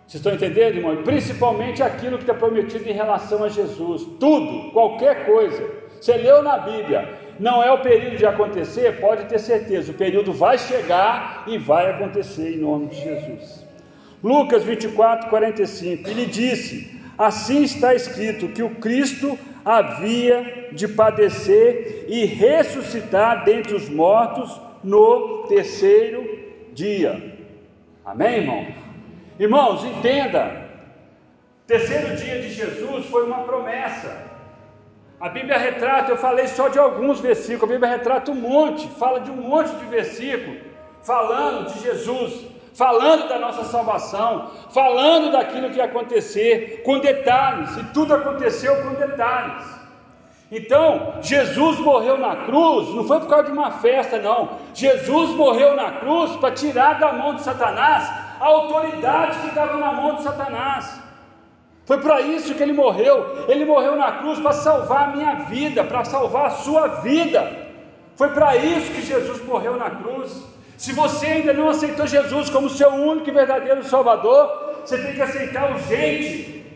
Vocês 0.06 0.20
estão 0.20 0.32
entendendo, 0.32 0.76
irmão? 0.76 1.02
Principalmente 1.02 1.82
aquilo 1.82 2.16
que 2.16 2.22
está 2.22 2.32
prometido 2.32 2.88
em 2.88 2.92
relação 2.92 3.42
a 3.42 3.48
Jesus. 3.48 4.06
Tudo, 4.20 4.70
qualquer 4.70 5.26
coisa. 5.26 5.75
Você 6.00 6.16
leu 6.16 6.42
na 6.42 6.58
Bíblia, 6.58 7.08
não 7.38 7.62
é 7.62 7.70
o 7.70 7.80
período 7.80 8.16
de 8.16 8.26
acontecer, 8.26 9.00
pode 9.00 9.24
ter 9.26 9.38
certeza, 9.38 9.92
o 9.92 9.94
período 9.94 10.32
vai 10.32 10.58
chegar 10.58 11.44
e 11.46 11.58
vai 11.58 11.90
acontecer 11.90 12.54
em 12.54 12.58
nome 12.58 12.86
de 12.88 12.96
Jesus. 12.96 13.66
Lucas 14.22 14.64
24, 14.64 15.28
45, 15.28 16.08
ele 16.08 16.26
disse: 16.26 17.00
Assim 17.18 17.62
está 17.62 17.94
escrito 17.94 18.48
que 18.48 18.62
o 18.62 18.76
Cristo 18.76 19.38
havia 19.64 20.68
de 20.72 20.86
padecer 20.86 22.06
e 22.08 22.24
ressuscitar 22.24 23.44
dentre 23.44 23.74
os 23.74 23.88
mortos 23.88 24.60
no 24.82 25.44
terceiro 25.48 26.24
dia. 26.72 27.34
Amém, 28.04 28.36
irmão? 28.36 28.66
Irmãos, 29.38 29.84
entenda: 29.84 30.68
terceiro 31.66 32.16
dia 32.16 32.40
de 32.40 32.50
Jesus 32.50 33.06
foi 33.06 33.24
uma 33.24 33.40
promessa. 33.40 34.35
A 35.18 35.30
Bíblia 35.30 35.56
retrata, 35.56 36.12
eu 36.12 36.16
falei 36.18 36.46
só 36.46 36.68
de 36.68 36.78
alguns 36.78 37.20
versículos, 37.20 37.70
a 37.70 37.72
Bíblia 37.72 37.90
retrata 37.96 38.30
um 38.30 38.34
monte, 38.34 38.86
fala 38.88 39.20
de 39.20 39.30
um 39.30 39.36
monte 39.36 39.70
de 39.76 39.86
versículos, 39.86 40.60
falando 41.02 41.72
de 41.72 41.80
Jesus, 41.80 42.46
falando 42.74 43.26
da 43.26 43.38
nossa 43.38 43.64
salvação, 43.64 44.50
falando 44.74 45.32
daquilo 45.32 45.70
que 45.70 45.78
ia 45.78 45.86
acontecer, 45.86 46.82
com 46.84 46.98
detalhes, 46.98 47.74
e 47.78 47.84
tudo 47.94 48.14
aconteceu 48.14 48.82
com 48.82 48.92
detalhes. 48.92 49.64
Então, 50.52 51.14
Jesus 51.22 51.78
morreu 51.78 52.18
na 52.18 52.36
cruz, 52.44 52.94
não 52.94 53.04
foi 53.04 53.18
por 53.18 53.28
causa 53.28 53.44
de 53.44 53.52
uma 53.52 53.70
festa, 53.70 54.18
não. 54.18 54.50
Jesus 54.74 55.30
morreu 55.30 55.74
na 55.74 55.92
cruz 55.92 56.36
para 56.36 56.54
tirar 56.54 57.00
da 57.00 57.12
mão 57.14 57.34
de 57.34 57.42
Satanás 57.42 58.08
a 58.38 58.44
autoridade 58.44 59.38
que 59.40 59.48
estava 59.48 59.78
na 59.78 59.92
mão 59.92 60.16
de 60.16 60.22
Satanás. 60.22 61.05
Foi 61.86 61.98
para 62.00 62.20
isso 62.20 62.54
que 62.54 62.62
ele 62.62 62.72
morreu. 62.72 63.46
Ele 63.48 63.64
morreu 63.64 63.94
na 63.94 64.10
cruz 64.18 64.40
para 64.40 64.52
salvar 64.52 65.04
a 65.04 65.16
minha 65.16 65.34
vida, 65.44 65.84
para 65.84 66.04
salvar 66.04 66.46
a 66.46 66.50
sua 66.50 66.88
vida. 66.88 67.40
Foi 68.16 68.30
para 68.30 68.56
isso 68.56 68.92
que 68.92 69.02
Jesus 69.02 69.44
morreu 69.44 69.76
na 69.76 69.90
cruz. 69.90 70.44
Se 70.76 70.92
você 70.92 71.26
ainda 71.26 71.52
não 71.52 71.68
aceitou 71.68 72.06
Jesus 72.06 72.50
como 72.50 72.68
seu 72.68 72.90
único 72.90 73.28
e 73.30 73.32
verdadeiro 73.32 73.84
Salvador, 73.84 74.74
você 74.84 75.00
tem 75.00 75.14
que 75.14 75.22
aceitar 75.22 75.70
urgente. 75.70 76.66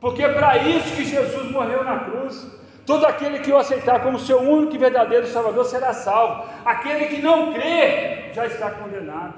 Porque 0.00 0.22
é 0.22 0.32
para 0.32 0.56
isso 0.56 0.96
que 0.96 1.04
Jesus 1.04 1.50
morreu 1.50 1.84
na 1.84 2.00
cruz. 2.00 2.50
Todo 2.86 3.04
aquele 3.04 3.40
que 3.40 3.52
o 3.52 3.58
aceitar 3.58 4.02
como 4.02 4.18
seu 4.18 4.38
único 4.40 4.74
e 4.74 4.78
verdadeiro 4.78 5.26
Salvador 5.26 5.66
será 5.66 5.92
salvo. 5.92 6.44
Aquele 6.64 7.06
que 7.06 7.20
não 7.20 7.52
crê 7.52 8.32
já 8.32 8.46
está 8.46 8.70
condenado. 8.70 9.34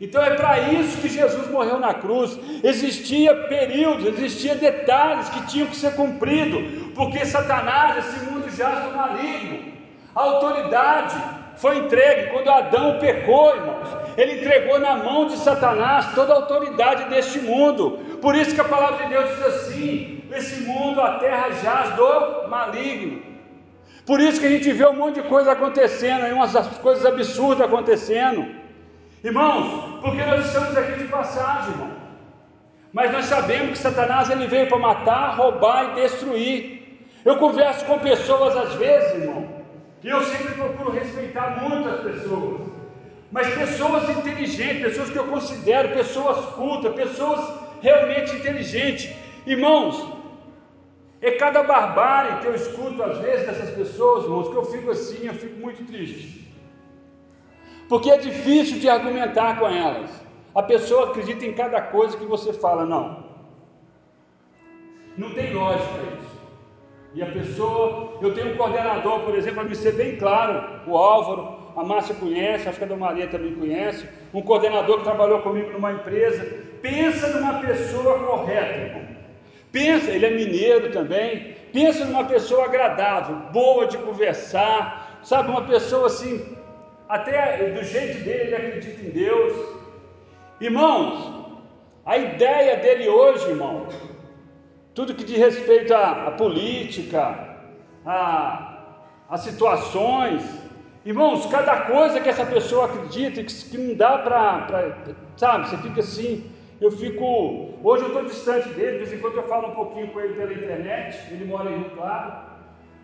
Então 0.00 0.22
é 0.22 0.30
para 0.30 0.60
isso 0.60 0.98
que 0.98 1.08
Jesus 1.08 1.50
morreu 1.50 1.78
na 1.80 1.92
cruz. 1.92 2.38
Existia 2.62 3.34
períodos, 3.48 4.06
existia 4.06 4.54
detalhes 4.54 5.28
que 5.28 5.46
tinham 5.48 5.66
que 5.66 5.76
ser 5.76 5.96
cumpridos, 5.96 6.92
porque 6.94 7.26
Satanás, 7.26 7.98
esse 7.98 8.24
mundo 8.26 8.48
jaz 8.50 8.84
do 8.84 8.96
maligno. 8.96 9.72
A 10.14 10.22
autoridade 10.22 11.16
foi 11.56 11.78
entregue 11.78 12.30
quando 12.30 12.48
Adão 12.48 12.98
pecou, 13.00 13.56
irmãos. 13.56 13.88
Ele 14.16 14.40
entregou 14.40 14.78
na 14.78 14.96
mão 14.96 15.26
de 15.26 15.36
Satanás 15.36 16.14
toda 16.14 16.32
a 16.32 16.36
autoridade 16.36 17.08
deste 17.10 17.40
mundo. 17.40 17.98
Por 18.20 18.36
isso 18.36 18.54
que 18.54 18.60
a 18.60 18.64
palavra 18.64 19.04
de 19.04 19.10
Deus 19.10 19.28
diz 19.30 19.46
assim: 19.46 20.22
esse 20.32 20.62
mundo, 20.62 21.00
a 21.00 21.18
terra 21.18 21.50
jaz 21.50 21.94
do 21.96 22.48
maligno. 22.48 23.22
Por 24.06 24.20
isso 24.20 24.40
que 24.40 24.46
a 24.46 24.50
gente 24.50 24.72
vê 24.72 24.86
um 24.86 24.96
monte 24.96 25.20
de 25.20 25.28
coisa 25.28 25.52
acontecendo, 25.52 26.24
umas 26.32 26.54
coisas 26.78 27.04
absurdas 27.04 27.66
acontecendo. 27.66 28.67
Irmãos, 29.22 30.00
porque 30.00 30.24
nós 30.24 30.46
estamos 30.46 30.76
aqui 30.76 31.00
de 31.00 31.08
passagem, 31.08 31.72
irmão. 31.72 31.90
Mas 32.92 33.12
nós 33.12 33.24
sabemos 33.26 33.72
que 33.72 33.78
Satanás 33.78 34.30
ele 34.30 34.46
veio 34.46 34.68
para 34.68 34.78
matar, 34.78 35.36
roubar 35.36 35.90
e 35.90 36.02
destruir. 36.02 37.06
Eu 37.24 37.36
converso 37.36 37.84
com 37.84 37.98
pessoas 37.98 38.56
às 38.56 38.74
vezes, 38.74 39.22
irmão, 39.22 39.46
e 40.02 40.08
eu 40.08 40.22
sempre 40.22 40.54
procuro 40.54 40.90
respeitar 40.92 41.60
muito 41.62 41.88
as 41.88 42.00
pessoas. 42.00 42.60
mas 43.30 43.46
pessoas 43.54 44.08
inteligentes, 44.08 44.82
pessoas 44.82 45.10
que 45.10 45.18
eu 45.18 45.26
considero 45.26 45.90
pessoas 45.90 46.46
cultas, 46.54 46.94
pessoas 46.94 47.40
realmente 47.82 48.34
inteligentes. 48.34 49.14
Irmãos, 49.46 50.16
é 51.20 51.32
cada 51.32 51.62
barbárie 51.62 52.40
que 52.40 52.46
eu 52.46 52.54
escuto 52.54 53.02
às 53.02 53.18
vezes 53.18 53.46
dessas 53.46 53.70
pessoas, 53.70 54.24
irmãos, 54.24 54.48
que 54.48 54.54
eu 54.54 54.64
fico 54.64 54.90
assim, 54.90 55.26
eu 55.26 55.34
fico 55.34 55.60
muito 55.60 55.84
triste. 55.84 56.47
Porque 57.88 58.10
é 58.10 58.18
difícil 58.18 58.78
de 58.78 58.88
argumentar 58.88 59.58
com 59.58 59.66
elas. 59.66 60.10
A 60.54 60.62
pessoa 60.62 61.10
acredita 61.10 61.46
em 61.46 61.54
cada 61.54 61.80
coisa 61.80 62.16
que 62.16 62.26
você 62.26 62.52
fala, 62.52 62.84
não. 62.84 63.24
Não 65.16 65.30
tem 65.30 65.52
lógica 65.52 65.98
isso. 66.20 66.38
E 67.14 67.22
a 67.22 67.26
pessoa, 67.26 68.18
eu 68.20 68.34
tenho 68.34 68.52
um 68.52 68.56
coordenador, 68.56 69.20
por 69.20 69.34
exemplo, 69.34 69.60
para 69.60 69.68
me 69.68 69.74
ser 69.74 69.92
bem 69.92 70.16
claro, 70.16 70.82
o 70.86 70.96
Álvaro, 70.96 71.58
a 71.76 71.82
Márcia 71.82 72.14
conhece, 72.14 72.68
acho 72.68 72.76
que 72.76 72.84
a 72.84 72.86
Dona 72.86 73.06
Maria 73.06 73.26
também 73.28 73.54
conhece, 73.54 74.06
um 74.34 74.42
coordenador 74.42 74.98
que 74.98 75.04
trabalhou 75.04 75.40
comigo 75.40 75.72
numa 75.72 75.92
empresa. 75.92 76.44
Pensa 76.82 77.28
numa 77.28 77.60
pessoa 77.60 78.18
correta, 78.18 78.78
irmão. 78.78 79.08
Pensa, 79.72 80.10
ele 80.10 80.26
é 80.26 80.30
mineiro 80.30 80.90
também. 80.92 81.56
Pensa 81.72 82.04
numa 82.04 82.24
pessoa 82.24 82.64
agradável, 82.64 83.36
boa 83.52 83.86
de 83.86 83.96
conversar, 83.98 85.20
sabe, 85.22 85.50
uma 85.50 85.62
pessoa 85.62 86.06
assim, 86.06 86.57
até 87.08 87.70
do 87.70 87.82
jeito 87.82 88.22
dele, 88.24 88.42
ele 88.42 88.56
acredita 88.56 89.06
em 89.06 89.10
Deus. 89.10 89.78
Irmãos, 90.60 91.56
a 92.04 92.16
ideia 92.16 92.76
dele 92.76 93.08
hoje, 93.08 93.48
irmão, 93.48 93.86
tudo 94.94 95.14
que 95.14 95.24
diz 95.24 95.38
respeito 95.38 95.94
à, 95.94 96.28
à 96.28 96.30
política, 96.32 97.56
a, 98.04 99.36
situações, 99.36 100.42
irmãos, 101.04 101.46
cada 101.46 101.82
coisa 101.82 102.20
que 102.20 102.28
essa 102.28 102.44
pessoa 102.44 102.86
acredita, 102.86 103.42
que, 103.42 103.70
que 103.70 103.78
não 103.78 103.94
dá 103.94 104.18
para, 104.18 104.98
sabe, 105.36 105.68
você 105.68 105.76
fica 105.78 106.00
assim, 106.00 106.50
eu 106.80 106.90
fico, 106.90 107.74
hoje 107.82 108.04
eu 108.04 108.08
estou 108.08 108.24
distante 108.24 108.68
dele, 108.70 108.92
de 108.92 108.98
vez 108.98 109.12
em 109.12 109.18
quando 109.18 109.36
eu 109.36 109.42
falo 109.44 109.68
um 109.68 109.74
pouquinho 109.74 110.08
com 110.08 110.20
ele 110.20 110.34
pela 110.34 110.52
internet, 110.52 111.18
ele 111.30 111.44
mora 111.44 111.70
em 111.70 111.78
Rio 111.78 111.90
Claro, 111.90 112.32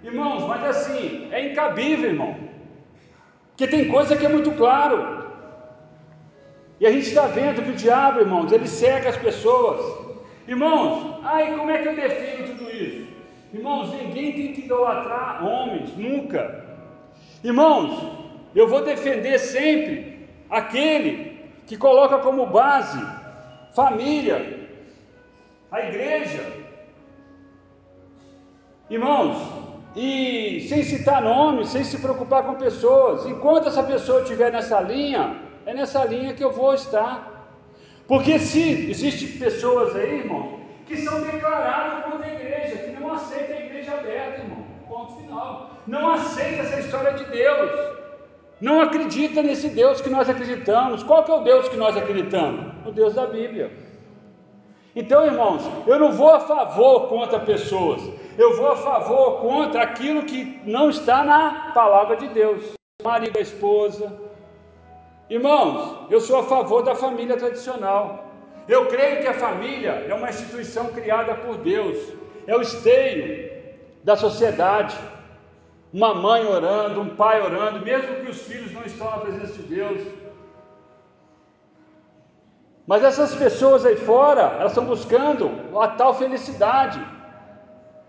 irmãos, 0.02 0.46
mas 0.46 0.64
assim, 0.64 1.28
é 1.30 1.50
incabível, 1.50 2.10
irmão, 2.10 2.36
porque 3.54 3.68
tem 3.68 3.88
coisa 3.88 4.16
que 4.16 4.26
é 4.26 4.28
muito 4.28 4.50
claro, 4.52 5.24
e 6.80 6.86
a 6.86 6.90
gente 6.90 7.06
está 7.06 7.26
vendo 7.26 7.62
que 7.62 7.70
o 7.70 7.74
diabo, 7.74 8.20
irmãos, 8.20 8.50
ele 8.50 8.66
cega 8.66 9.08
as 9.08 9.16
pessoas, 9.16 10.04
Irmãos, 10.46 11.20
aí 11.24 11.56
como 11.56 11.70
é 11.70 11.78
que 11.80 11.88
eu 11.88 11.96
defino 11.96 12.48
tudo 12.48 12.70
isso? 12.70 13.06
Irmãos, 13.52 13.92
ninguém 13.92 14.32
tem 14.32 14.52
que 14.52 14.60
idolatrar 14.62 15.44
homens, 15.44 15.96
nunca. 15.96 16.64
Irmãos, 17.42 18.12
eu 18.54 18.68
vou 18.68 18.84
defender 18.84 19.38
sempre 19.38 20.28
aquele 20.50 21.48
que 21.66 21.78
coloca 21.78 22.18
como 22.18 22.46
base 22.46 23.00
família, 23.74 24.68
a 25.70 25.80
igreja. 25.80 26.44
Irmãos, 28.90 29.63
e 29.96 30.66
sem 30.68 30.82
citar 30.82 31.22
nomes, 31.22 31.68
sem 31.68 31.84
se 31.84 31.98
preocupar 31.98 32.42
com 32.42 32.54
pessoas, 32.54 33.26
enquanto 33.26 33.68
essa 33.68 33.82
pessoa 33.82 34.22
estiver 34.22 34.50
nessa 34.50 34.80
linha, 34.80 35.36
é 35.64 35.72
nessa 35.72 36.04
linha 36.04 36.34
que 36.34 36.42
eu 36.42 36.50
vou 36.50 36.74
estar. 36.74 37.32
Porque 38.08 38.38
se 38.38 38.90
existem 38.90 39.38
pessoas 39.38 39.94
aí, 39.96 40.18
irmão, 40.18 40.60
que 40.86 40.96
são 40.96 41.22
declaradas 41.22 42.04
contra 42.04 42.26
a 42.26 42.34
igreja, 42.34 42.76
que 42.76 43.00
não 43.00 43.14
aceitam 43.14 43.56
a 43.56 43.60
igreja 43.60 43.92
aberta, 43.92 44.42
irmão. 44.42 44.64
Ponto 44.88 45.16
final. 45.16 45.70
Não 45.86 46.12
aceita 46.12 46.62
essa 46.62 46.80
história 46.80 47.12
de 47.12 47.24
Deus. 47.26 47.70
Não 48.60 48.80
acredita 48.80 49.42
nesse 49.42 49.68
Deus 49.68 50.00
que 50.00 50.10
nós 50.10 50.28
acreditamos. 50.28 51.02
Qual 51.02 51.24
que 51.24 51.30
é 51.30 51.34
o 51.34 51.42
Deus 51.42 51.68
que 51.68 51.76
nós 51.76 51.96
acreditamos? 51.96 52.86
O 52.86 52.92
Deus 52.92 53.14
da 53.14 53.26
Bíblia. 53.26 53.83
Então, 54.96 55.26
irmãos, 55.26 55.62
eu 55.86 55.98
não 55.98 56.12
vou 56.12 56.30
a 56.30 56.40
favor 56.40 57.08
contra 57.08 57.40
pessoas. 57.40 58.00
Eu 58.38 58.56
vou 58.56 58.70
a 58.70 58.76
favor 58.76 59.40
contra 59.40 59.82
aquilo 59.82 60.24
que 60.24 60.60
não 60.64 60.90
está 60.90 61.24
na 61.24 61.72
palavra 61.72 62.16
de 62.16 62.28
Deus. 62.28 62.74
Marido, 63.02 63.38
esposa, 63.38 64.12
Irmãos, 65.28 66.10
eu 66.10 66.20
sou 66.20 66.38
a 66.38 66.42
favor 66.42 66.82
da 66.82 66.94
família 66.94 67.36
tradicional. 67.36 68.30
Eu 68.68 68.86
creio 68.86 69.22
que 69.22 69.26
a 69.26 69.34
família 69.34 70.04
é 70.06 70.14
uma 70.14 70.28
instituição 70.28 70.88
criada 70.88 71.34
por 71.34 71.56
Deus, 71.56 71.98
é 72.46 72.54
o 72.54 72.60
esteio 72.60 73.50
da 74.02 74.16
sociedade. 74.16 74.94
Uma 75.92 76.12
mãe 76.12 76.44
orando, 76.44 77.00
um 77.00 77.08
pai 77.16 77.40
orando, 77.40 77.84
mesmo 77.84 78.16
que 78.16 78.30
os 78.30 78.42
filhos 78.42 78.72
não 78.72 78.84
estão 78.84 79.10
na 79.10 79.18
presença 79.18 79.54
de 79.54 79.62
Deus. 79.62 80.02
Mas 82.86 83.02
essas 83.02 83.34
pessoas 83.34 83.84
aí 83.86 83.96
fora, 83.96 84.56
elas 84.58 84.72
estão 84.72 84.84
buscando 84.84 85.50
a 85.80 85.88
tal 85.88 86.14
felicidade, 86.14 87.00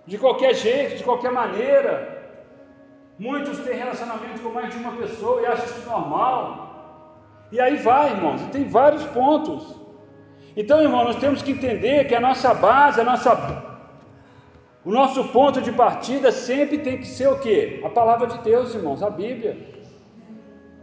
de 0.06 0.18
qualquer 0.18 0.54
jeito, 0.54 0.98
de 0.98 1.04
qualquer 1.04 1.32
maneira. 1.32 2.14
Muitos 3.18 3.60
têm 3.60 3.78
relacionamento 3.78 4.42
com 4.42 4.50
mais 4.50 4.72
de 4.74 4.78
uma 4.78 4.92
pessoa 4.92 5.42
e 5.42 5.46
acham 5.46 5.66
isso 5.66 5.90
normal. 5.90 7.48
E 7.52 7.60
aí 7.60 7.78
vai, 7.78 8.12
irmãos, 8.12 8.42
e 8.42 8.48
tem 8.48 8.68
vários 8.68 9.04
pontos. 9.06 9.76
Então, 10.58 10.82
irmão, 10.82 11.06
nós 11.06 11.16
temos 11.18 11.42
que 11.42 11.52
entender 11.52 12.06
que 12.08 12.16
a 12.16 12.20
nossa 12.20 12.54
base, 12.54 13.00
a 13.00 13.04
nossa 13.04 13.74
o 14.84 14.92
nosso 14.92 15.24
ponto 15.30 15.62
de 15.62 15.72
partida 15.72 16.32
sempre 16.32 16.78
tem 16.78 17.00
que 17.00 17.08
ser 17.08 17.28
o 17.28 17.40
que? 17.40 17.82
A 17.84 17.90
palavra 17.90 18.28
de 18.28 18.38
Deus, 18.40 18.76
irmãos, 18.76 19.02
a 19.02 19.10
Bíblia. 19.10 19.75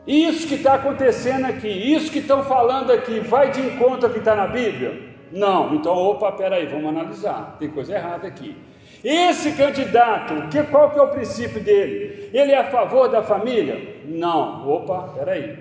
Isso 0.06 0.48
que 0.48 0.56
está 0.56 0.74
acontecendo 0.74 1.46
aqui, 1.46 1.68
isso 1.68 2.10
que 2.10 2.18
estão 2.18 2.42
falando 2.42 2.90
aqui, 2.90 3.20
vai 3.20 3.50
de 3.50 3.60
encontro 3.60 4.06
ao 4.06 4.12
que 4.12 4.18
está 4.18 4.34
na 4.34 4.48
Bíblia? 4.48 5.12
Não, 5.30 5.74
então, 5.74 5.94
opa, 5.94 6.32
peraí, 6.32 6.66
vamos 6.66 6.88
analisar, 6.88 7.56
tem 7.58 7.70
coisa 7.70 7.94
errada 7.94 8.26
aqui. 8.26 8.56
Esse 9.02 9.52
candidato, 9.52 10.48
que, 10.48 10.62
qual 10.64 10.90
que 10.90 10.98
é 10.98 11.02
o 11.02 11.08
princípio 11.08 11.62
dele? 11.62 12.30
Ele 12.32 12.52
é 12.52 12.58
a 12.58 12.70
favor 12.70 13.08
da 13.08 13.22
família? 13.22 14.00
Não, 14.04 14.68
opa, 14.68 15.08
peraí. 15.14 15.58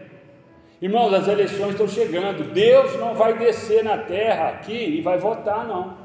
Irmãos, 0.81 1.13
as 1.13 1.27
eleições 1.27 1.71
estão 1.71 1.87
chegando. 1.87 2.51
Deus 2.51 2.99
não 2.99 3.13
vai 3.13 3.37
descer 3.37 3.83
na 3.83 3.99
terra 3.99 4.49
aqui 4.49 4.97
e 4.97 5.01
vai 5.01 5.17
votar, 5.17 5.67
não. 5.67 5.95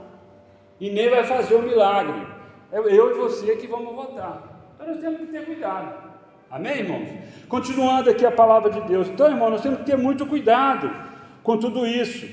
E 0.78 0.90
nem 0.90 1.08
vai 1.08 1.24
fazer 1.24 1.54
o 1.54 1.58
um 1.58 1.62
milagre. 1.62 2.26
É 2.70 2.78
eu 2.78 3.10
e 3.10 3.14
você 3.14 3.56
que 3.56 3.66
vamos 3.66 3.94
votar. 3.94 4.70
Então 4.74 4.86
nós 4.86 5.00
temos 5.00 5.20
que 5.20 5.26
ter 5.26 5.46
cuidado. 5.46 6.05
Amém, 6.50 6.78
irmãos? 6.78 7.08
Continuando 7.48 8.10
aqui 8.10 8.24
a 8.24 8.30
palavra 8.30 8.70
de 8.70 8.80
Deus. 8.82 9.08
Então, 9.08 9.28
irmãos, 9.28 9.50
nós 9.50 9.60
temos 9.60 9.78
que 9.78 9.84
ter 9.84 9.96
muito 9.96 10.26
cuidado 10.26 10.90
com 11.42 11.58
tudo 11.58 11.86
isso. 11.86 12.28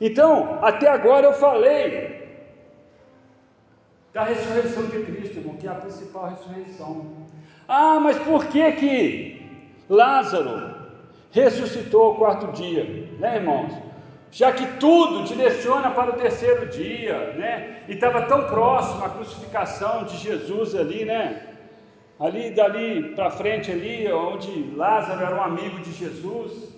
Então, 0.00 0.58
até 0.62 0.88
agora 0.88 1.26
eu 1.26 1.32
falei 1.32 2.22
da 4.12 4.24
ressurreição 4.24 4.86
de 4.86 5.02
Cristo, 5.02 5.38
irmão, 5.38 5.56
que 5.56 5.66
é 5.66 5.70
a 5.70 5.74
principal 5.74 6.28
ressurreição. 6.28 7.06
Ah, 7.68 7.98
mas 8.00 8.18
por 8.18 8.46
que 8.46 8.72
que 8.72 9.66
Lázaro 9.88 10.74
ressuscitou 11.30 12.02
ao 12.02 12.14
quarto 12.16 12.52
dia, 12.52 13.08
né, 13.18 13.36
irmãos? 13.36 13.72
Já 14.30 14.50
que 14.50 14.66
tudo 14.78 15.24
direciona 15.24 15.90
para 15.90 16.10
o 16.10 16.14
terceiro 16.14 16.66
dia, 16.66 17.34
né? 17.34 17.82
E 17.86 17.92
estava 17.92 18.22
tão 18.22 18.46
próximo 18.46 19.04
a 19.04 19.10
crucificação 19.10 20.04
de 20.04 20.16
Jesus 20.16 20.74
ali, 20.74 21.04
né? 21.04 21.51
Ali, 22.24 22.50
dali 22.50 23.14
para 23.14 23.30
frente, 23.30 23.70
ali, 23.70 24.10
onde 24.12 24.50
Lázaro 24.76 25.24
era 25.24 25.34
um 25.34 25.42
amigo 25.42 25.80
de 25.80 25.92
Jesus. 25.92 26.72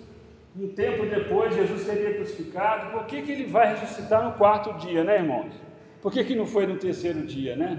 Um 0.59 0.69
tempo 0.69 1.05
depois, 1.05 1.53
Jesus 1.53 1.81
seria 1.81 2.15
crucificado. 2.15 2.91
Por 2.91 3.05
que, 3.05 3.21
que 3.21 3.31
ele 3.31 3.45
vai 3.45 3.65
ressuscitar 3.75 4.23
no 4.25 4.33
quarto 4.33 4.73
dia, 4.85 5.03
né, 5.03 5.17
irmãos? 5.17 5.53
Por 6.01 6.11
que, 6.11 6.23
que 6.23 6.35
não 6.35 6.47
foi 6.47 6.65
no 6.65 6.77
terceiro 6.77 7.21
dia, 7.21 7.55
né? 7.55 7.71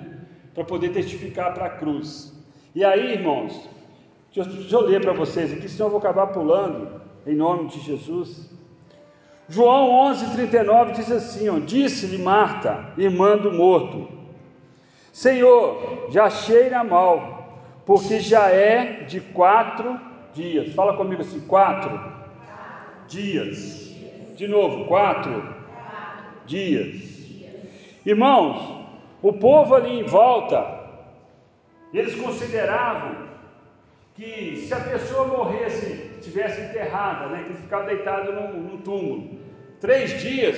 Para 0.55 0.65
poder 0.65 0.91
testificar 0.91 1.53
para 1.55 1.67
a 1.67 1.71
cruz. 1.71 2.33
E 2.75 2.85
aí, 2.85 3.15
irmãos, 3.15 3.69
Deixa 4.37 4.77
eu, 4.77 4.81
ler 4.83 5.01
para 5.01 5.15
vocês 5.15 5.51
aqui, 5.51 5.67
senão 5.67 5.87
eu 5.87 5.91
vou 5.93 5.99
acabar 5.99 6.27
pulando, 6.27 7.01
em 7.27 7.35
nome 7.35 7.69
de 7.69 7.81
Jesus. 7.81 8.51
João 9.49 9.89
11, 10.11 10.33
39 10.35 10.93
diz 10.93 11.11
assim: 11.11 11.59
Disse-lhe 11.61 12.19
Marta, 12.19 12.93
irmã 12.99 13.39
do 13.39 13.51
morto, 13.51 14.07
Senhor, 15.11 16.09
já 16.11 16.29
cheira 16.29 16.85
mal, 16.85 17.36
porque 17.87 18.19
já 18.19 18.51
é 18.51 19.05
de 19.05 19.21
quatro 19.21 19.99
dias. 20.35 20.75
Fala 20.75 20.97
comigo 20.97 21.23
assim: 21.23 21.41
quatro 21.47 21.99
dias. 23.07 23.95
De 24.35 24.49
novo, 24.49 24.85
quatro 24.87 25.55
dias. 26.45 27.17
Irmãos, 28.05 28.85
o 29.23 29.33
povo 29.33 29.75
ali 29.75 30.01
em 30.01 30.03
volta, 30.03 30.81
eles 31.95 32.15
consideravam 32.17 33.27
que 34.15 34.65
se 34.67 34.75
a 34.75 34.81
pessoa 34.81 35.27
morresse, 35.27 36.11
tivesse 36.23 36.61
enterrada, 36.61 37.29
né, 37.29 37.45
que 37.47 37.55
ficava 37.55 37.85
deitado 37.85 38.33
num, 38.33 38.79
túmulo, 38.79 39.39
três 39.81 40.21
dias, 40.21 40.57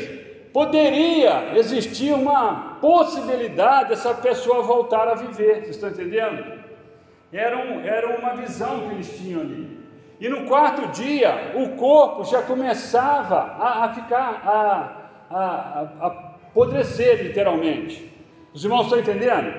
poderia 0.53 1.57
existir 1.57 2.12
uma 2.12 2.79
possibilidade 2.81 3.91
dessa 3.91 4.14
pessoa 4.14 4.62
voltar 4.62 5.09
a 5.09 5.14
viver. 5.14 5.62
Vocês 5.62 5.71
estão 5.71 5.91
entendendo? 5.91 6.58
Era, 7.33 7.59
um, 7.59 7.81
era 7.85 8.19
uma 8.19 8.35
visão 8.35 8.88
que 8.88 8.95
eles 8.95 9.19
tinham 9.19 9.41
ali. 9.41 9.79
E 10.21 10.29
no 10.29 10.47
quarto 10.47 10.88
dia, 10.88 11.53
o 11.55 11.77
corpo 11.77 12.25
já 12.25 12.43
começava 12.43 13.37
a, 13.37 13.85
a 13.85 13.95
ficar, 13.95 14.43
a, 14.45 15.37
a, 15.37 16.07
a 16.07 16.29
apodrecer, 16.49 17.23
literalmente. 17.23 18.12
Os 18.53 18.64
irmãos 18.64 18.85
estão 18.85 18.99
entendendo? 18.99 19.55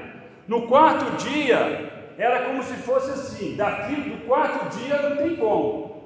No 0.48 0.68
quarto 0.68 1.06
dia, 1.24 2.14
era 2.18 2.42
como 2.46 2.62
se 2.64 2.74
fosse 2.74 3.12
assim: 3.12 3.56
daqui 3.56 3.96
do 3.96 4.26
quarto 4.26 4.78
dia 4.78 5.02
não 5.02 5.16
tem 5.16 5.36
como, 5.38 6.04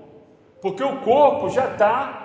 porque 0.61 0.83
o 0.83 0.97
corpo 0.97 1.49
já 1.49 1.65
está 1.71 2.19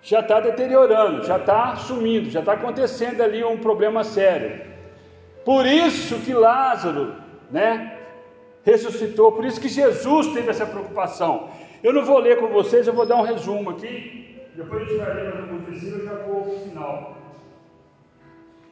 já 0.00 0.20
está 0.20 0.38
deteriorando, 0.38 1.24
já 1.24 1.38
está 1.38 1.76
sumindo, 1.76 2.28
já 2.28 2.40
está 2.40 2.52
acontecendo 2.52 3.22
ali 3.22 3.42
um 3.42 3.56
problema 3.56 4.04
sério. 4.04 4.60
Por 5.46 5.64
isso 5.64 6.18
que 6.20 6.34
Lázaro, 6.34 7.14
né, 7.50 7.98
ressuscitou, 8.64 9.32
por 9.32 9.44
isso 9.44 9.60
que 9.60 9.68
Jesus 9.68 10.28
teve 10.28 10.50
essa 10.50 10.66
preocupação. 10.66 11.48
Eu 11.82 11.92
não 11.92 12.04
vou 12.04 12.18
ler 12.18 12.38
com 12.38 12.48
vocês, 12.48 12.86
eu 12.86 12.94
vou 12.94 13.06
dar 13.06 13.16
um 13.16 13.22
resumo 13.22 13.70
aqui, 13.70 14.38
depois 14.54 14.82
a 14.82 14.84
gente 14.86 14.98
vai 14.98 15.14
ler 15.14 15.24
mais 15.24 15.40
alguns 15.40 15.68
versículos, 15.68 15.98
eu 15.98 16.04
já 16.04 16.14
vou 16.24 16.42
para 16.42 16.52
o 16.52 16.60
final. 16.60 17.16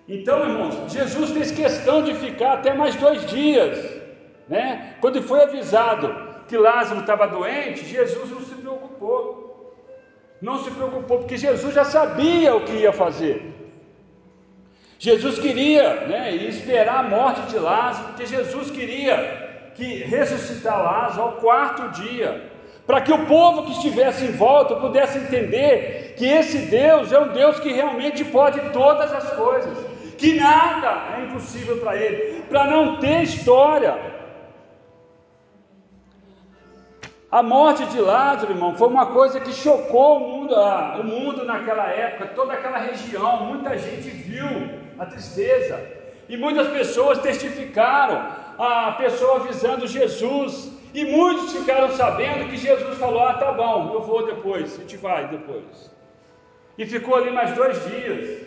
Então, 0.09 0.41
irmãos, 0.41 0.93
Jesus 0.93 1.31
fez 1.31 1.51
questão 1.51 2.03
de 2.03 2.15
ficar 2.15 2.55
até 2.55 2.75
mais 2.75 2.95
dois 2.97 3.25
dias, 3.27 4.03
né? 4.49 4.97
Quando 5.01 5.23
foi 5.23 5.43
avisado 5.43 6.33
que 6.49 6.57
Lázaro 6.57 7.01
estava 7.01 7.27
doente, 7.29 7.85
Jesus 7.85 8.31
não 8.31 8.41
se 8.41 8.55
preocupou 8.55 9.43
não 10.43 10.59
se 10.65 10.73
preocupou, 10.73 11.19
porque 11.19 11.37
Jesus 11.37 11.73
já 11.73 11.85
sabia 11.85 12.53
o 12.57 12.65
que 12.65 12.73
ia 12.73 12.93
fazer. 12.93 13.62
Jesus 15.03 15.37
queria 15.41 16.07
né, 16.07 16.33
esperar 16.33 17.01
a 17.01 17.03
morte 17.03 17.41
de 17.51 17.59
Lázaro, 17.59 18.11
porque 18.11 18.25
Jesus 18.25 18.71
queria 18.71 19.73
que 19.75 20.05
ressuscitar 20.05 20.81
Lázaro 20.81 21.23
ao 21.23 21.33
quarto 21.33 22.01
dia, 22.01 22.49
para 22.87 23.01
que 23.01 23.13
o 23.13 23.27
povo 23.27 23.65
que 23.65 23.73
estivesse 23.73 24.25
em 24.25 24.31
volta 24.31 24.77
pudesse 24.77 25.19
entender 25.19 26.15
que 26.17 26.25
esse 26.25 26.59
Deus 26.67 27.11
é 27.11 27.19
um 27.19 27.33
Deus 27.33 27.59
que 27.59 27.73
realmente 27.73 28.25
pode 28.27 28.61
todas 28.71 29.13
as 29.13 29.33
coisas, 29.33 29.77
que 30.17 30.35
nada 30.35 31.17
é 31.19 31.23
impossível 31.25 31.79
para 31.79 31.97
ele, 31.97 32.43
para 32.43 32.69
não 32.69 32.99
ter 33.01 33.25
história, 33.25 34.13
A 37.29 37.43
morte 37.43 37.87
de 37.87 37.99
Lázaro, 37.99 38.53
irmão, 38.53 38.77
foi 38.77 38.89
uma 38.89 39.07
coisa 39.07 39.41
que 39.41 39.55
chocou 39.55 40.19
o 40.19 40.21
mundo, 40.21 40.55
ah, 40.55 40.99
o 41.01 41.03
mundo 41.03 41.47
naquela 41.47 41.87
época, 41.87 42.27
toda 42.35 42.53
aquela 42.53 42.77
região. 42.77 43.47
Muita 43.47 43.79
gente 43.79 44.11
viu 44.11 44.82
a 44.99 45.07
tristeza 45.07 45.81
e 46.29 46.37
muitas 46.37 46.69
pessoas 46.69 47.19
testificaram 47.19 48.27
a 48.59 48.93
pessoa 48.93 49.37
avisando 49.37 49.87
Jesus. 49.87 50.71
E 50.95 51.05
muitos 51.05 51.53
ficaram 51.53 51.91
sabendo 51.91 52.49
que 52.51 52.57
Jesus 52.57 52.99
falou: 52.99 53.23
Ah, 53.23 53.35
tá 53.35 53.53
bom, 53.53 53.91
eu 53.95 54.03
vou 54.03 54.27
depois, 54.27 54.75
a 54.75 54.81
gente 54.81 54.97
vai 54.97 55.29
depois. 55.29 55.91
E 56.77 56.87
ficou 56.87 57.17
ali 57.17 57.31
mais 57.31 57.55
dois 57.55 57.83
dias, 57.87 58.47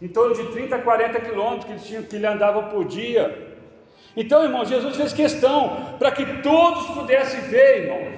em 0.00 0.08
torno 0.08 0.34
de 0.34 0.44
30, 0.52 0.78
40 0.78 1.20
quilômetros 1.20 1.64
que 1.64 1.72
ele, 1.72 1.80
tinha, 1.80 2.02
que 2.02 2.16
ele 2.16 2.26
andava 2.26 2.64
por 2.64 2.84
dia. 2.84 3.48
Então, 4.16 4.42
irmão, 4.42 4.64
Jesus 4.64 4.96
fez 4.96 5.12
questão 5.12 5.96
para 5.98 6.10
que 6.10 6.42
todos 6.42 6.86
pudessem 6.88 7.40
ver, 7.42 7.84
irmão, 7.84 8.12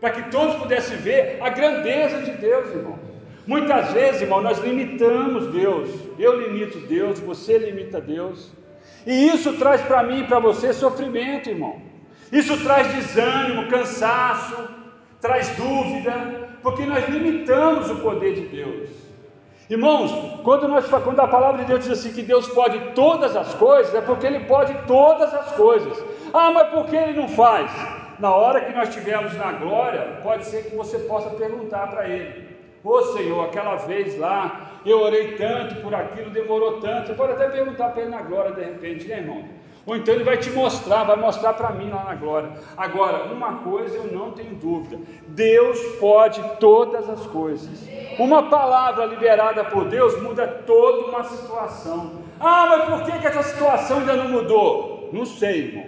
para 0.00 0.10
que 0.10 0.30
todos 0.30 0.56
pudessem 0.56 0.96
ver 0.98 1.38
a 1.40 1.48
grandeza 1.48 2.20
de 2.22 2.32
Deus, 2.32 2.68
irmão. 2.70 3.07
Muitas 3.48 3.92
vezes, 3.94 4.20
irmão, 4.20 4.42
nós 4.42 4.58
limitamos 4.58 5.50
Deus. 5.50 5.88
Eu 6.18 6.38
limito 6.38 6.80
Deus, 6.80 7.18
você 7.18 7.56
limita 7.56 7.98
Deus. 7.98 8.52
E 9.06 9.28
isso 9.28 9.54
traz 9.54 9.80
para 9.80 10.02
mim 10.02 10.20
e 10.20 10.24
para 10.24 10.38
você 10.38 10.70
sofrimento, 10.74 11.48
irmão. 11.48 11.80
Isso 12.30 12.62
traz 12.62 12.86
desânimo, 12.94 13.66
cansaço, 13.68 14.68
traz 15.18 15.48
dúvida, 15.56 16.12
porque 16.62 16.84
nós 16.84 17.08
limitamos 17.08 17.90
o 17.90 17.96
poder 17.96 18.34
de 18.34 18.48
Deus. 18.48 18.90
Irmãos, 19.70 20.12
quando, 20.44 20.68
nós, 20.68 20.86
quando 20.86 21.20
a 21.20 21.26
palavra 21.26 21.62
de 21.62 21.68
Deus 21.68 21.80
diz 21.84 21.98
assim 21.98 22.12
que 22.12 22.22
Deus 22.22 22.46
pode 22.48 22.78
todas 22.92 23.34
as 23.34 23.54
coisas, 23.54 23.94
é 23.94 24.02
porque 24.02 24.26
Ele 24.26 24.40
pode 24.40 24.74
todas 24.86 25.32
as 25.32 25.52
coisas. 25.52 26.04
Ah, 26.34 26.50
mas 26.50 26.68
por 26.68 26.84
que 26.84 26.96
Ele 26.96 27.18
não 27.18 27.28
faz? 27.28 27.70
Na 28.18 28.34
hora 28.34 28.60
que 28.60 28.74
nós 28.74 28.90
estivermos 28.90 29.34
na 29.38 29.52
glória, 29.52 30.20
pode 30.22 30.44
ser 30.44 30.64
que 30.64 30.76
você 30.76 30.98
possa 30.98 31.30
perguntar 31.30 31.86
para 31.86 32.06
Ele: 32.06 32.47
Ô 32.84 33.02
Senhor, 33.02 33.44
aquela 33.44 33.76
vez 33.76 34.18
lá, 34.18 34.80
eu 34.86 35.00
orei 35.00 35.36
tanto 35.36 35.76
por 35.82 35.94
aquilo, 35.94 36.30
demorou 36.30 36.80
tanto. 36.80 37.08
Você 37.08 37.14
pode 37.14 37.32
até 37.32 37.48
perguntar 37.48 37.90
para 37.90 38.02
Ele 38.02 38.10
na 38.10 38.22
glória 38.22 38.52
de 38.52 38.62
repente, 38.62 39.06
né, 39.06 39.18
irmão? 39.18 39.44
Ou 39.88 39.96
então 39.96 40.14
ele 40.14 40.22
vai 40.22 40.36
te 40.36 40.50
mostrar, 40.50 41.04
vai 41.04 41.16
mostrar 41.16 41.54
para 41.54 41.70
mim 41.70 41.88
lá 41.88 42.04
na 42.04 42.14
glória. 42.14 42.52
Agora, 42.76 43.32
uma 43.32 43.60
coisa 43.60 43.96
eu 43.96 44.12
não 44.12 44.32
tenho 44.32 44.54
dúvida: 44.54 45.00
Deus 45.28 45.80
pode 45.98 46.42
todas 46.60 47.08
as 47.08 47.24
coisas. 47.28 47.88
Uma 48.18 48.50
palavra 48.50 49.06
liberada 49.06 49.64
por 49.64 49.86
Deus 49.86 50.20
muda 50.20 50.46
toda 50.46 51.06
uma 51.06 51.24
situação. 51.24 52.20
Ah, 52.38 52.66
mas 52.68 52.84
por 52.84 53.02
que, 53.06 53.18
que 53.18 53.26
essa 53.28 53.42
situação 53.42 54.00
ainda 54.00 54.14
não 54.14 54.28
mudou? 54.28 55.08
Não 55.10 55.24
sei, 55.24 55.68
irmão. 55.68 55.86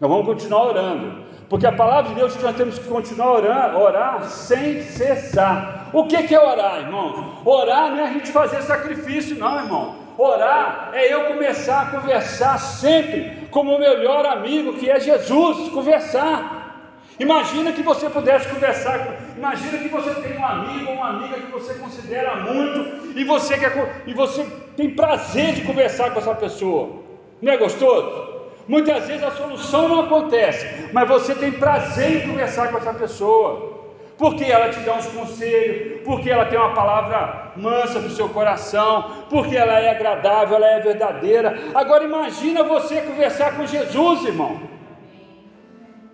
Nós 0.00 0.10
vamos 0.10 0.26
continuar 0.26 0.68
orando. 0.68 1.31
Porque 1.52 1.66
a 1.66 1.72
palavra 1.72 2.08
de 2.08 2.14
Deus 2.14 2.34
nós 2.42 2.56
temos 2.56 2.78
que 2.78 2.88
continuar 2.88 3.32
orando, 3.32 3.78
orar 3.78 4.24
sem 4.24 4.80
cessar. 4.84 5.90
O 5.92 6.06
que, 6.06 6.22
que 6.22 6.34
é 6.34 6.40
orar, 6.40 6.78
irmão? 6.78 7.42
Orar 7.44 7.90
não 7.90 7.98
é 7.98 8.04
a 8.04 8.12
gente 8.14 8.32
fazer 8.32 8.62
sacrifício, 8.62 9.36
não, 9.36 9.58
irmão. 9.58 9.96
Orar 10.16 10.88
é 10.94 11.12
eu 11.12 11.26
começar 11.26 11.82
a 11.82 11.86
conversar 11.90 12.58
sempre 12.58 13.46
com 13.50 13.60
o 13.60 13.78
melhor 13.78 14.24
amigo, 14.24 14.78
que 14.78 14.88
é 14.88 14.98
Jesus, 14.98 15.68
conversar. 15.68 16.96
Imagina 17.20 17.70
que 17.72 17.82
você 17.82 18.08
pudesse 18.08 18.48
conversar, 18.48 19.18
imagina 19.36 19.76
que 19.76 19.88
você 19.88 20.14
tem 20.22 20.38
um 20.38 20.46
amigo 20.46 20.90
ou 20.90 20.96
uma 20.96 21.08
amiga 21.10 21.38
que 21.38 21.52
você 21.52 21.74
considera 21.74 22.34
muito 22.36 23.14
e 23.14 23.24
você, 23.24 23.58
quer, 23.58 24.04
e 24.06 24.14
você 24.14 24.46
tem 24.74 24.88
prazer 24.88 25.56
de 25.56 25.60
conversar 25.60 26.12
com 26.12 26.18
essa 26.18 26.34
pessoa. 26.34 27.02
Não 27.42 27.52
é 27.52 27.58
gostoso? 27.58 28.31
Muitas 28.72 29.06
vezes 29.06 29.22
a 29.22 29.32
solução 29.32 29.86
não 29.86 30.00
acontece, 30.00 30.66
mas 30.94 31.06
você 31.06 31.34
tem 31.34 31.52
prazer 31.52 32.10
em 32.16 32.28
conversar 32.28 32.70
com 32.70 32.78
essa 32.78 32.94
pessoa 32.94 33.70
porque 34.16 34.44
ela 34.44 34.70
te 34.70 34.80
dá 34.80 34.94
uns 34.94 35.06
conselhos, 35.08 36.00
porque 36.04 36.30
ela 36.30 36.46
tem 36.46 36.58
uma 36.58 36.72
palavra 36.72 37.52
mansa 37.56 37.98
para 37.98 38.08
o 38.08 38.16
seu 38.18 38.28
coração, 38.30 39.26
porque 39.28 39.54
ela 39.56 39.78
é 39.78 39.90
agradável, 39.90 40.56
ela 40.56 40.68
é 40.68 40.80
verdadeira. 40.80 41.58
Agora 41.74 42.04
imagina 42.04 42.62
você 42.62 43.02
conversar 43.02 43.56
com 43.56 43.66
Jesus, 43.66 44.24
irmão. 44.24 44.52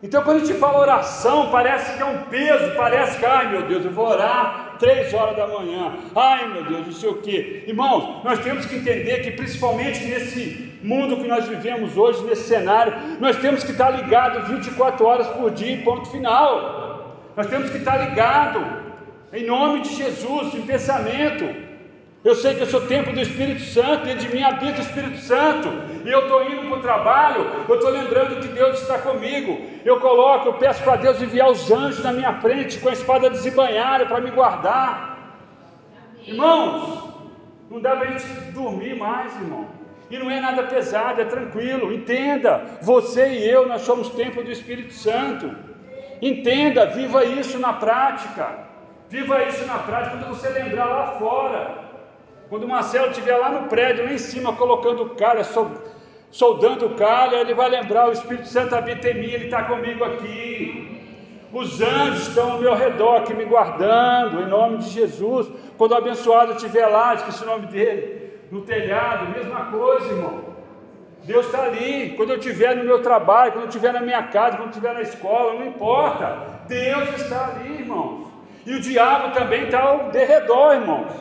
Então 0.02 0.24
quando 0.24 0.38
a 0.38 0.44
gente 0.44 0.58
fala 0.58 0.80
oração, 0.80 1.50
parece 1.52 1.96
que 1.96 2.02
é 2.02 2.06
um 2.06 2.22
peso, 2.24 2.74
parece 2.76 3.18
que, 3.18 3.26
ai 3.26 3.50
meu 3.52 3.62
Deus, 3.62 3.84
eu 3.84 3.92
vou 3.92 4.08
orar 4.08 4.76
três 4.80 5.14
horas 5.14 5.36
da 5.36 5.46
manhã, 5.46 5.92
ai 6.16 6.48
meu 6.54 6.64
Deus, 6.64 6.86
não 6.86 6.92
sei 6.92 7.08
o 7.08 7.18
que. 7.18 7.64
Irmãos, 7.68 8.24
nós 8.24 8.40
temos 8.40 8.66
que 8.66 8.76
entender 8.76 9.18
que 9.22 9.30
principalmente 9.30 10.04
nesse 10.04 10.67
mundo 10.82 11.16
que 11.16 11.28
nós 11.28 11.46
vivemos 11.46 11.96
hoje, 11.96 12.22
nesse 12.24 12.44
cenário, 12.44 12.94
nós 13.20 13.36
temos 13.36 13.64
que 13.64 13.72
estar 13.72 13.90
ligados 13.90 14.48
24 14.48 15.04
horas 15.04 15.26
por 15.28 15.50
dia, 15.50 15.82
ponto 15.82 16.08
final. 16.10 17.28
Nós 17.36 17.46
temos 17.46 17.70
que 17.70 17.78
estar 17.78 17.96
ligado 17.96 18.64
em 19.32 19.46
nome 19.46 19.82
de 19.82 19.94
Jesus, 19.94 20.54
em 20.54 20.62
pensamento. 20.62 21.68
Eu 22.24 22.34
sei 22.34 22.54
que 22.54 22.62
eu 22.62 22.66
sou 22.66 22.80
templo 22.86 23.12
do 23.12 23.20
Espírito 23.20 23.62
Santo, 23.62 24.04
dentro 24.04 24.26
de 24.26 24.34
mim 24.34 24.42
habita 24.42 24.78
o 24.78 24.82
Espírito 24.82 25.18
Santo, 25.18 25.68
e 26.04 26.10
eu 26.10 26.20
estou 26.20 26.42
indo 26.50 26.68
para 26.68 26.78
o 26.78 26.82
trabalho, 26.82 27.46
eu 27.68 27.74
estou 27.76 27.90
lembrando 27.90 28.40
que 28.40 28.48
Deus 28.48 28.80
está 28.82 28.98
comigo. 28.98 29.60
Eu 29.84 30.00
coloco, 30.00 30.48
eu 30.48 30.54
peço 30.54 30.82
para 30.82 30.96
Deus 30.96 31.22
enviar 31.22 31.48
os 31.48 31.70
anjos 31.70 32.02
na 32.02 32.12
minha 32.12 32.34
frente 32.40 32.78
com 32.80 32.88
a 32.88 32.92
espada 32.92 33.30
desembanhada 33.30 34.06
para 34.06 34.20
me 34.20 34.30
guardar. 34.30 35.16
Irmãos, 36.26 37.08
não 37.70 37.80
dá 37.80 37.94
para 37.94 38.08
a 38.08 38.12
gente 38.12 38.26
dormir 38.52 38.96
mais, 38.96 39.34
irmão. 39.36 39.77
E 40.10 40.18
não 40.18 40.30
é 40.30 40.40
nada 40.40 40.62
pesado, 40.64 41.20
é 41.20 41.24
tranquilo. 41.24 41.92
Entenda, 41.92 42.62
você 42.80 43.28
e 43.28 43.48
eu, 43.48 43.66
nós 43.68 43.82
somos 43.82 44.08
templo 44.10 44.42
do 44.42 44.50
Espírito 44.50 44.92
Santo. 44.92 45.54
Entenda, 46.20 46.86
viva 46.86 47.24
isso 47.24 47.58
na 47.58 47.74
prática. 47.74 48.66
Viva 49.08 49.42
isso 49.44 49.64
na 49.66 49.78
prática 49.78 50.16
quando 50.16 50.28
você 50.28 50.48
lembrar 50.48 50.86
lá 50.86 51.06
fora. 51.18 51.88
Quando 52.48 52.64
o 52.64 52.68
Marcelo 52.68 53.10
estiver 53.10 53.36
lá 53.36 53.50
no 53.50 53.68
prédio, 53.68 54.04
lá 54.04 54.12
em 54.12 54.18
cima, 54.18 54.54
colocando 54.54 55.10
calha, 55.10 55.42
soldando 56.30 56.90
calha, 56.90 57.36
ele 57.36 57.54
vai 57.54 57.68
lembrar: 57.68 58.08
o 58.08 58.12
Espírito 58.12 58.48
Santo 58.48 58.74
habita 58.74 59.10
em 59.10 59.14
mim, 59.14 59.30
ele 59.30 59.44
está 59.46 59.64
comigo 59.64 60.04
aqui. 60.04 60.96
Os 61.52 61.80
anjos 61.80 62.28
estão 62.28 62.52
ao 62.52 62.58
meu 62.58 62.74
redor 62.74 63.16
aqui 63.16 63.32
me 63.32 63.44
guardando, 63.44 64.42
em 64.42 64.46
nome 64.46 64.78
de 64.78 64.90
Jesus. 64.90 65.50
Quando 65.78 65.92
o 65.92 65.96
abençoado 65.96 66.52
estiver 66.52 66.86
lá, 66.86 67.14
esqueci 67.14 67.42
o 67.42 67.46
nome 67.46 67.66
dele, 67.66 68.17
no 68.50 68.62
telhado, 68.62 69.30
mesma 69.30 69.66
coisa, 69.66 70.08
irmão. 70.08 70.44
Deus 71.24 71.46
está 71.46 71.62
ali. 71.64 72.14
Quando 72.16 72.30
eu 72.30 72.38
estiver 72.38 72.74
no 72.74 72.84
meu 72.84 73.02
trabalho, 73.02 73.52
quando 73.52 73.64
eu 73.64 73.68
estiver 73.68 73.92
na 73.92 74.00
minha 74.00 74.22
casa, 74.24 74.56
quando 74.56 74.68
eu 74.68 74.70
estiver 74.70 74.94
na 74.94 75.02
escola, 75.02 75.54
não 75.54 75.66
importa. 75.66 76.38
Deus 76.66 77.20
está 77.20 77.48
ali, 77.48 77.80
irmãos. 77.80 78.28
E 78.64 78.74
o 78.74 78.80
diabo 78.80 79.34
também 79.34 79.64
está 79.64 79.80
ao 79.80 80.10
derredor, 80.10 80.74
irmãos. 80.74 81.12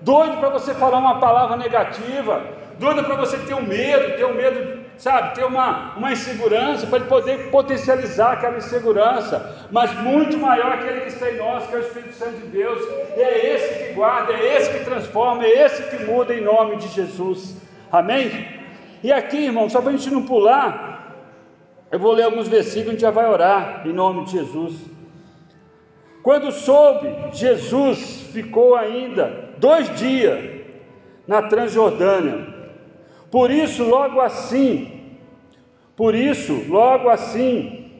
Doido 0.00 0.38
para 0.38 0.48
você 0.48 0.74
falar 0.74 0.98
uma 0.98 1.20
palavra 1.20 1.56
negativa. 1.56 2.44
Doido 2.78 3.04
para 3.04 3.14
você 3.14 3.38
ter 3.38 3.54
um 3.54 3.62
medo, 3.62 4.16
ter 4.16 4.24
um 4.24 4.34
medo 4.34 4.81
sabe, 4.98 5.34
ter 5.34 5.44
uma, 5.44 5.94
uma 5.96 6.12
insegurança, 6.12 6.86
para 6.86 6.98
ele 6.98 7.08
poder 7.08 7.50
potencializar 7.50 8.32
aquela 8.32 8.58
insegurança, 8.58 9.66
mas 9.70 9.92
muito 10.00 10.38
maior 10.38 10.72
aquele 10.72 11.00
que 11.02 11.08
está 11.08 11.30
em 11.30 11.38
nós, 11.38 11.66
que 11.66 11.74
é 11.74 11.78
o 11.78 11.82
Espírito 11.82 12.14
Santo 12.14 12.36
de 12.36 12.46
Deus, 12.46 12.80
é 13.16 13.54
esse 13.54 13.84
que 13.84 13.92
guarda, 13.94 14.32
é 14.32 14.56
esse 14.56 14.78
que 14.78 14.84
transforma, 14.84 15.44
é 15.44 15.64
esse 15.64 15.82
que 15.84 16.04
muda 16.04 16.34
em 16.34 16.40
nome 16.40 16.76
de 16.76 16.88
Jesus, 16.88 17.56
amém? 17.90 18.60
E 19.02 19.12
aqui, 19.12 19.46
irmão, 19.46 19.68
só 19.68 19.80
para 19.80 19.90
a 19.90 19.96
gente 19.96 20.10
não 20.10 20.24
pular, 20.24 20.92
eu 21.90 21.98
vou 21.98 22.12
ler 22.12 22.22
alguns 22.22 22.48
versículos, 22.48 22.88
a 22.88 22.92
gente 22.92 23.02
já 23.02 23.10
vai 23.10 23.28
orar 23.28 23.82
em 23.84 23.92
nome 23.92 24.24
de 24.24 24.32
Jesus. 24.32 24.74
Quando 26.22 26.52
soube, 26.52 27.12
Jesus 27.32 28.28
ficou 28.32 28.76
ainda 28.76 29.50
dois 29.58 29.92
dias 29.98 30.62
na 31.26 31.42
Transjordânia. 31.42 32.61
Por 33.32 33.50
isso, 33.50 33.82
logo 33.82 34.20
assim, 34.20 35.16
por 35.96 36.14
isso, 36.14 36.52
logo 36.68 37.08
assim, 37.08 37.90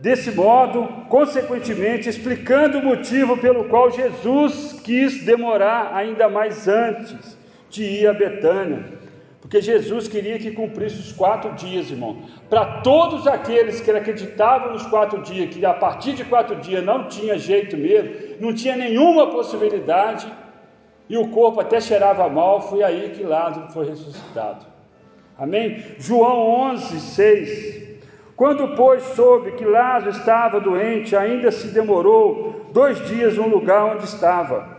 desse 0.00 0.32
modo, 0.32 0.88
consequentemente, 1.08 2.08
explicando 2.08 2.78
o 2.78 2.84
motivo 2.84 3.36
pelo 3.36 3.66
qual 3.66 3.88
Jesus 3.88 4.80
quis 4.82 5.24
demorar 5.24 5.94
ainda 5.94 6.28
mais 6.28 6.66
antes 6.66 7.38
de 7.70 7.84
ir 7.84 8.08
a 8.08 8.12
Betânia. 8.12 8.98
Porque 9.40 9.62
Jesus 9.62 10.08
queria 10.08 10.40
que 10.40 10.50
cumprisse 10.50 10.98
os 10.98 11.12
quatro 11.12 11.52
dias, 11.52 11.92
irmão. 11.92 12.22
Para 12.50 12.80
todos 12.80 13.28
aqueles 13.28 13.80
que 13.80 13.92
acreditavam 13.92 14.72
nos 14.72 14.84
quatro 14.86 15.22
dias, 15.22 15.54
que 15.54 15.64
a 15.64 15.72
partir 15.72 16.14
de 16.14 16.24
quatro 16.24 16.56
dias 16.56 16.84
não 16.84 17.08
tinha 17.08 17.38
jeito 17.38 17.76
mesmo, 17.76 18.10
não 18.40 18.52
tinha 18.52 18.76
nenhuma 18.76 19.28
possibilidade, 19.30 20.26
e 21.08 21.16
o 21.16 21.28
corpo 21.28 21.60
até 21.60 21.80
cheirava 21.80 22.28
mal, 22.28 22.60
foi 22.60 22.82
aí 22.82 23.12
que 23.16 23.22
Lázaro 23.22 23.70
foi 23.72 23.88
ressuscitado. 23.88 24.66
Amém? 25.38 25.82
João 25.98 26.50
11, 26.72 27.00
6. 27.00 27.88
Quando, 28.36 28.76
pois, 28.76 29.02
soube 29.14 29.52
que 29.52 29.64
Lázaro 29.64 30.10
estava 30.10 30.60
doente, 30.60 31.16
ainda 31.16 31.50
se 31.50 31.68
demorou 31.68 32.66
dois 32.72 33.04
dias 33.08 33.36
no 33.36 33.48
lugar 33.48 33.84
onde 33.84 34.04
estava. 34.04 34.76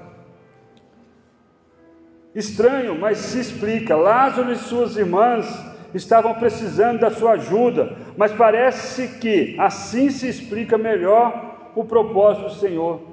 Estranho, 2.34 2.98
mas 2.98 3.18
se 3.18 3.40
explica. 3.40 3.96
Lázaro 3.96 4.52
e 4.52 4.56
suas 4.56 4.96
irmãs 4.96 5.46
estavam 5.94 6.36
precisando 6.36 7.00
da 7.00 7.10
sua 7.10 7.32
ajuda, 7.32 7.98
mas 8.16 8.32
parece 8.32 9.20
que 9.20 9.56
assim 9.60 10.10
se 10.10 10.28
explica 10.28 10.78
melhor 10.78 11.72
o 11.76 11.84
propósito 11.84 12.46
do 12.46 12.54
Senhor. 12.54 13.09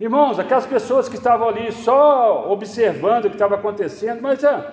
Irmãos, 0.00 0.38
aquelas 0.38 0.66
pessoas 0.66 1.08
que 1.08 1.16
estavam 1.16 1.48
ali 1.48 1.72
só 1.72 2.50
observando 2.52 3.24
o 3.24 3.30
que 3.30 3.34
estava 3.34 3.56
acontecendo, 3.56 4.22
mas 4.22 4.44
ah, 4.44 4.72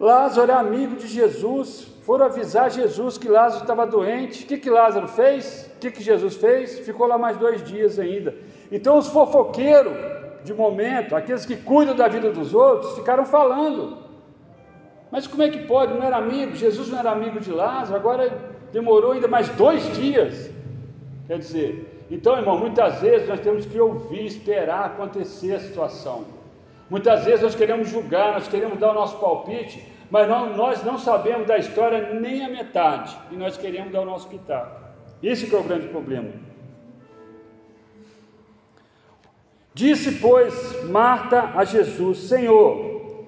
Lázaro 0.00 0.50
é 0.50 0.54
amigo 0.54 0.96
de 0.96 1.06
Jesus, 1.06 1.86
foram 2.06 2.26
avisar 2.26 2.70
Jesus 2.70 3.18
que 3.18 3.28
Lázaro 3.28 3.62
estava 3.62 3.86
doente. 3.86 4.44
O 4.44 4.46
que, 4.46 4.56
que 4.56 4.70
Lázaro 4.70 5.06
fez? 5.06 5.70
O 5.76 5.80
que, 5.80 5.90
que 5.90 6.02
Jesus 6.02 6.36
fez? 6.36 6.78
Ficou 6.78 7.06
lá 7.06 7.18
mais 7.18 7.36
dois 7.36 7.62
dias 7.62 7.98
ainda. 7.98 8.34
Então 8.70 8.96
os 8.96 9.08
fofoqueiros 9.08 9.92
de 10.44 10.54
momento, 10.54 11.14
aqueles 11.14 11.46
que 11.46 11.56
cuidam 11.56 11.94
da 11.94 12.08
vida 12.08 12.32
dos 12.32 12.54
outros, 12.54 12.94
ficaram 12.94 13.24
falando. 13.24 13.98
Mas 15.10 15.26
como 15.26 15.42
é 15.42 15.50
que 15.50 15.66
pode? 15.66 15.92
Não 15.92 16.02
era 16.02 16.16
amigo? 16.16 16.56
Jesus 16.56 16.88
não 16.88 16.98
era 16.98 17.10
amigo 17.12 17.38
de 17.38 17.52
Lázaro, 17.52 17.96
agora 17.96 18.32
demorou 18.72 19.12
ainda 19.12 19.28
mais 19.28 19.48
dois 19.50 19.84
dias. 19.94 20.50
Quer 21.26 21.38
dizer, 21.38 21.91
então, 22.14 22.36
irmão, 22.36 22.58
muitas 22.58 23.00
vezes 23.00 23.26
nós 23.26 23.40
temos 23.40 23.64
que 23.64 23.80
ouvir, 23.80 24.26
esperar 24.26 24.84
acontecer 24.84 25.54
a 25.54 25.60
situação. 25.60 26.26
Muitas 26.90 27.24
vezes 27.24 27.40
nós 27.40 27.54
queremos 27.54 27.88
julgar, 27.88 28.34
nós 28.34 28.46
queremos 28.46 28.78
dar 28.78 28.90
o 28.90 28.94
nosso 28.94 29.18
palpite, 29.18 29.82
mas 30.10 30.28
não, 30.28 30.54
nós 30.54 30.84
não 30.84 30.98
sabemos 30.98 31.46
da 31.46 31.56
história 31.56 32.12
nem 32.12 32.44
a 32.44 32.50
metade, 32.50 33.16
e 33.30 33.34
nós 33.34 33.56
queremos 33.56 33.90
dar 33.90 34.02
o 34.02 34.04
nosso 34.04 34.28
pitaco. 34.28 34.78
Esse 35.22 35.52
é 35.54 35.58
o 35.58 35.62
grande 35.62 35.88
problema. 35.88 36.28
Disse, 39.72 40.12
pois, 40.16 40.84
Marta 40.90 41.52
a 41.56 41.64
Jesus: 41.64 42.18
Senhor, 42.18 43.24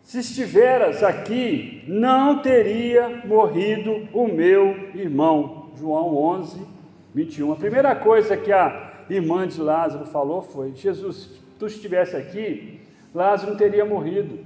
se 0.00 0.20
estiveras 0.20 1.02
aqui, 1.02 1.82
não 1.88 2.40
teria 2.40 3.22
morrido 3.24 4.08
o 4.12 4.28
meu 4.28 4.90
irmão. 4.94 5.72
João 5.76 6.16
11, 6.16 6.75
21. 7.16 7.50
A 7.52 7.56
primeira 7.56 7.96
coisa 7.96 8.36
que 8.36 8.52
a 8.52 8.92
irmã 9.08 9.48
de 9.48 9.58
Lázaro 9.58 10.04
falou 10.04 10.42
foi: 10.42 10.74
Jesus, 10.74 11.16
se 11.16 11.40
tu 11.58 11.66
estivesse 11.66 12.14
aqui, 12.14 12.78
Lázaro 13.14 13.52
não 13.52 13.58
teria 13.58 13.86
morrido. 13.86 14.44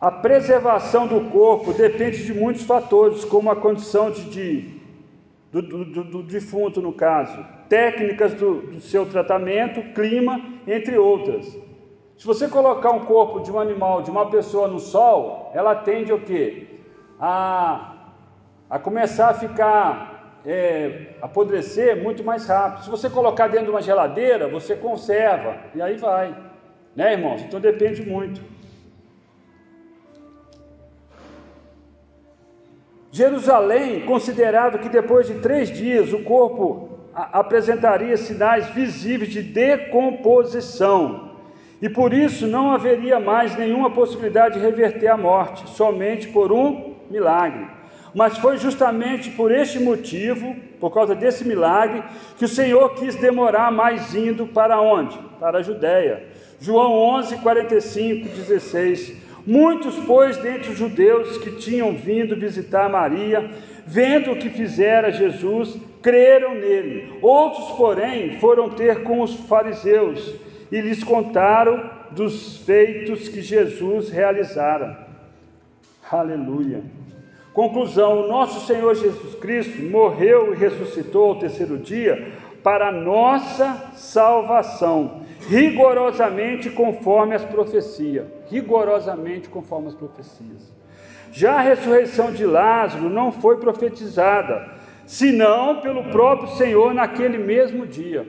A 0.00 0.10
preservação 0.10 1.06
do 1.06 1.30
corpo 1.30 1.74
depende 1.74 2.24
de 2.24 2.32
muitos 2.32 2.62
fatores, 2.62 3.22
como 3.22 3.50
a 3.50 3.56
condição 3.56 4.10
de, 4.10 4.30
de 4.30 4.80
do, 5.52 5.60
do, 5.60 6.04
do 6.04 6.22
defunto, 6.22 6.80
no 6.80 6.94
caso, 6.94 7.44
técnicas 7.68 8.32
do, 8.32 8.80
seu 8.80 9.04
tratamento, 9.04 9.92
clima, 9.92 10.40
entre 10.66 10.96
outras. 10.96 11.46
Se 12.16 12.26
você 12.26 12.48
colocar 12.48 12.92
um 12.92 13.04
corpo 13.04 13.40
de 13.40 13.52
um 13.52 13.58
animal, 13.58 14.00
de 14.00 14.10
uma 14.10 14.30
pessoa 14.30 14.68
no 14.68 14.78
sol, 14.78 15.50
ela 15.54 15.74
tende 15.74 16.14
o 16.14 16.20
quê? 16.20 16.66
A, 17.20 17.89
a 18.70 18.78
começar 18.78 19.30
a 19.30 19.34
ficar, 19.34 20.38
é, 20.46 21.14
apodrecer 21.20 22.00
muito 22.00 22.22
mais 22.22 22.46
rápido. 22.46 22.84
Se 22.84 22.90
você 22.90 23.10
colocar 23.10 23.48
dentro 23.48 23.66
de 23.66 23.70
uma 23.72 23.82
geladeira, 23.82 24.46
você 24.48 24.76
conserva, 24.76 25.56
e 25.74 25.82
aí 25.82 25.96
vai. 25.96 26.34
Né, 26.94 27.12
irmãos? 27.14 27.42
Então 27.42 27.58
depende 27.58 28.02
muito. 28.02 28.40
Jerusalém 33.10 34.06
considerava 34.06 34.78
que 34.78 34.88
depois 34.88 35.26
de 35.26 35.34
três 35.40 35.68
dias 35.68 36.12
o 36.12 36.22
corpo 36.22 36.90
apresentaria 37.12 38.16
sinais 38.16 38.68
visíveis 38.68 39.32
de 39.32 39.42
decomposição 39.42 41.30
e 41.82 41.88
por 41.88 42.12
isso 42.12 42.46
não 42.46 42.70
haveria 42.70 43.18
mais 43.18 43.56
nenhuma 43.56 43.90
possibilidade 43.90 44.54
de 44.54 44.64
reverter 44.64 45.08
a 45.08 45.16
morte, 45.16 45.68
somente 45.70 46.28
por 46.28 46.52
um 46.52 46.94
milagre. 47.10 47.79
Mas 48.14 48.38
foi 48.38 48.58
justamente 48.58 49.30
por 49.30 49.52
este 49.52 49.78
motivo, 49.78 50.54
por 50.80 50.92
causa 50.92 51.14
desse 51.14 51.46
milagre, 51.46 52.02
que 52.36 52.44
o 52.44 52.48
Senhor 52.48 52.94
quis 52.94 53.14
demorar 53.14 53.70
mais 53.70 54.14
indo 54.14 54.46
para 54.46 54.80
onde? 54.80 55.16
Para 55.38 55.58
a 55.58 55.62
Judéia. 55.62 56.24
João 56.60 56.92
11, 56.92 57.36
45, 57.38 58.28
16. 58.28 59.16
Muitos, 59.46 59.96
pois, 60.06 60.36
dentre 60.36 60.72
os 60.72 60.78
judeus 60.78 61.38
que 61.38 61.52
tinham 61.52 61.94
vindo 61.94 62.36
visitar 62.36 62.88
Maria, 62.88 63.50
vendo 63.86 64.32
o 64.32 64.36
que 64.36 64.50
fizera 64.50 65.10
Jesus, 65.10 65.78
creram 66.02 66.54
nele. 66.54 67.18
Outros, 67.22 67.70
porém, 67.76 68.38
foram 68.38 68.70
ter 68.70 69.02
com 69.02 69.20
os 69.22 69.34
fariseus 69.34 70.34
e 70.70 70.80
lhes 70.80 71.02
contaram 71.02 71.90
dos 72.10 72.58
feitos 72.58 73.28
que 73.28 73.40
Jesus 73.40 74.10
realizara. 74.10 75.08
Aleluia. 76.10 76.82
Conclusão: 77.52 78.24
o 78.24 78.28
nosso 78.28 78.66
Senhor 78.66 78.94
Jesus 78.94 79.34
Cristo 79.36 79.82
morreu 79.82 80.52
e 80.52 80.56
ressuscitou 80.56 81.30
ao 81.30 81.38
terceiro 81.38 81.78
dia 81.78 82.32
para 82.62 82.92
nossa 82.92 83.90
salvação 83.94 85.22
rigorosamente 85.48 86.70
conforme 86.70 87.34
as 87.34 87.44
profecias, 87.44 88.26
rigorosamente 88.48 89.48
conforme 89.48 89.88
as 89.88 89.94
profecias. 89.94 90.72
Já 91.32 91.54
a 91.54 91.60
ressurreição 91.60 92.32
de 92.32 92.44
Lázaro 92.44 93.08
não 93.08 93.32
foi 93.32 93.56
profetizada, 93.56 94.74
senão 95.06 95.80
pelo 95.80 96.04
próprio 96.04 96.48
Senhor 96.56 96.92
naquele 96.92 97.38
mesmo 97.38 97.86
dia. 97.86 98.26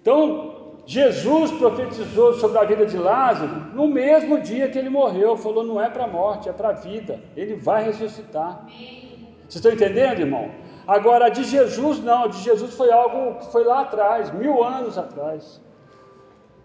Então, 0.00 0.55
Jesus 0.86 1.50
profetizou 1.50 2.34
sobre 2.34 2.58
a 2.58 2.64
vida 2.64 2.86
de 2.86 2.96
Lázaro 2.96 3.74
no 3.74 3.88
mesmo 3.88 4.40
dia 4.40 4.68
que 4.68 4.78
ele 4.78 4.88
morreu, 4.88 5.36
falou: 5.36 5.64
não 5.64 5.82
é 5.82 5.90
para 5.90 6.04
a 6.04 6.08
morte, 6.08 6.48
é 6.48 6.52
para 6.52 6.68
a 6.68 6.72
vida, 6.72 7.20
ele 7.36 7.56
vai 7.56 7.82
ressuscitar. 7.82 8.66
Vocês 8.68 9.56
estão 9.56 9.72
entendendo, 9.72 10.20
irmão? 10.20 10.48
Agora, 10.86 11.28
de 11.28 11.42
Jesus, 11.42 11.98
não, 12.02 12.28
de 12.28 12.38
Jesus 12.38 12.74
foi 12.74 12.92
algo 12.92 13.40
que 13.40 13.50
foi 13.50 13.64
lá 13.64 13.80
atrás, 13.80 14.32
mil 14.32 14.62
anos 14.62 14.96
atrás. 14.96 15.60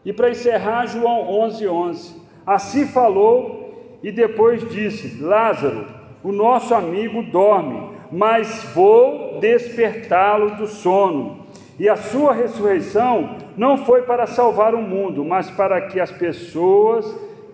E 0.05 0.13
para 0.13 0.29
encerrar, 0.29 0.85
João 0.85 1.27
11, 1.27 1.67
11. 1.67 2.21
Assim 2.45 2.85
falou 2.87 3.97
e 4.03 4.11
depois 4.11 4.67
disse: 4.69 5.19
Lázaro, 5.19 5.87
o 6.23 6.31
nosso 6.31 6.75
amigo 6.75 7.23
dorme, 7.23 7.97
mas 8.11 8.63
vou 8.75 9.39
despertá-lo 9.39 10.57
do 10.57 10.67
sono. 10.67 11.41
E 11.79 11.89
a 11.89 11.95
sua 11.95 12.33
ressurreição 12.33 13.37
não 13.57 13.77
foi 13.77 14.03
para 14.03 14.25
salvar 14.25 14.73
o 14.73 14.81
mundo, 14.81 15.23
mas 15.23 15.49
para 15.49 15.81
que 15.81 15.99
as 15.99 16.11
pessoas 16.11 17.05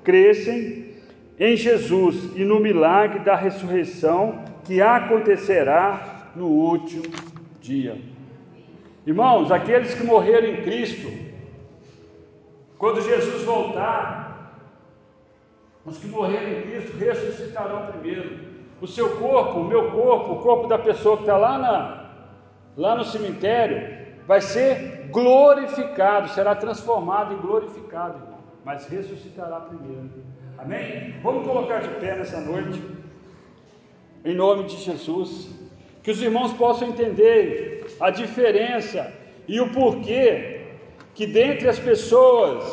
crescem 0.04 0.96
em 1.40 1.56
Jesus 1.56 2.32
e 2.36 2.44
no 2.44 2.60
milagre 2.60 3.20
da 3.20 3.36
ressurreição 3.36 4.44
que 4.64 4.82
acontecerá 4.82 6.32
no 6.36 6.48
último 6.48 7.04
dia. 7.62 7.98
Irmãos, 9.06 9.52
aqueles 9.52 9.94
que 9.94 10.04
morreram 10.04 10.48
em 10.48 10.62
Cristo, 10.64 11.28
Quando 12.78 13.02
Jesus 13.02 13.44
voltar, 13.44 14.54
os 15.84 15.98
que 15.98 16.08
morreram 16.08 16.60
em 16.60 16.62
Cristo 16.62 16.96
ressuscitarão 16.98 17.88
primeiro. 17.88 18.40
O 18.80 18.86
seu 18.86 19.18
corpo, 19.18 19.62
o 19.62 19.64
meu 19.64 19.90
corpo, 19.90 20.34
o 20.34 20.42
corpo 20.44 20.68
da 20.68 20.78
pessoa 20.78 21.18
que 21.18 21.24
está 21.24 21.38
lá, 21.38 22.12
lá 22.76 22.96
no 22.96 23.04
cemitério, 23.04 24.07
vai 24.28 24.42
ser 24.42 25.08
glorificado, 25.10 26.28
será 26.30 26.54
transformado 26.54 27.34
e 27.34 27.38
glorificado, 27.38 28.20
irmão. 28.20 28.40
Mas 28.66 28.86
ressuscitará 28.86 29.62
primeiro. 29.62 30.10
Amém? 30.58 31.16
Vamos 31.24 31.48
colocar 31.48 31.80
de 31.80 31.88
pé 32.02 32.16
nessa 32.16 32.42
noite, 32.42 32.84
em 34.26 34.36
nome 34.36 34.66
de 34.66 34.76
Jesus. 34.78 35.50
Que 36.04 36.12
os 36.12 36.22
irmãos 36.22 36.54
possam 36.54 36.90
entender 36.90 37.86
a 38.00 38.10
diferença 38.10 39.14
e 39.48 39.62
o 39.62 39.72
porquê 39.72 40.74
que 41.16 41.26
dentre 41.26 41.70
as 41.70 41.80
pessoas, 41.80 42.64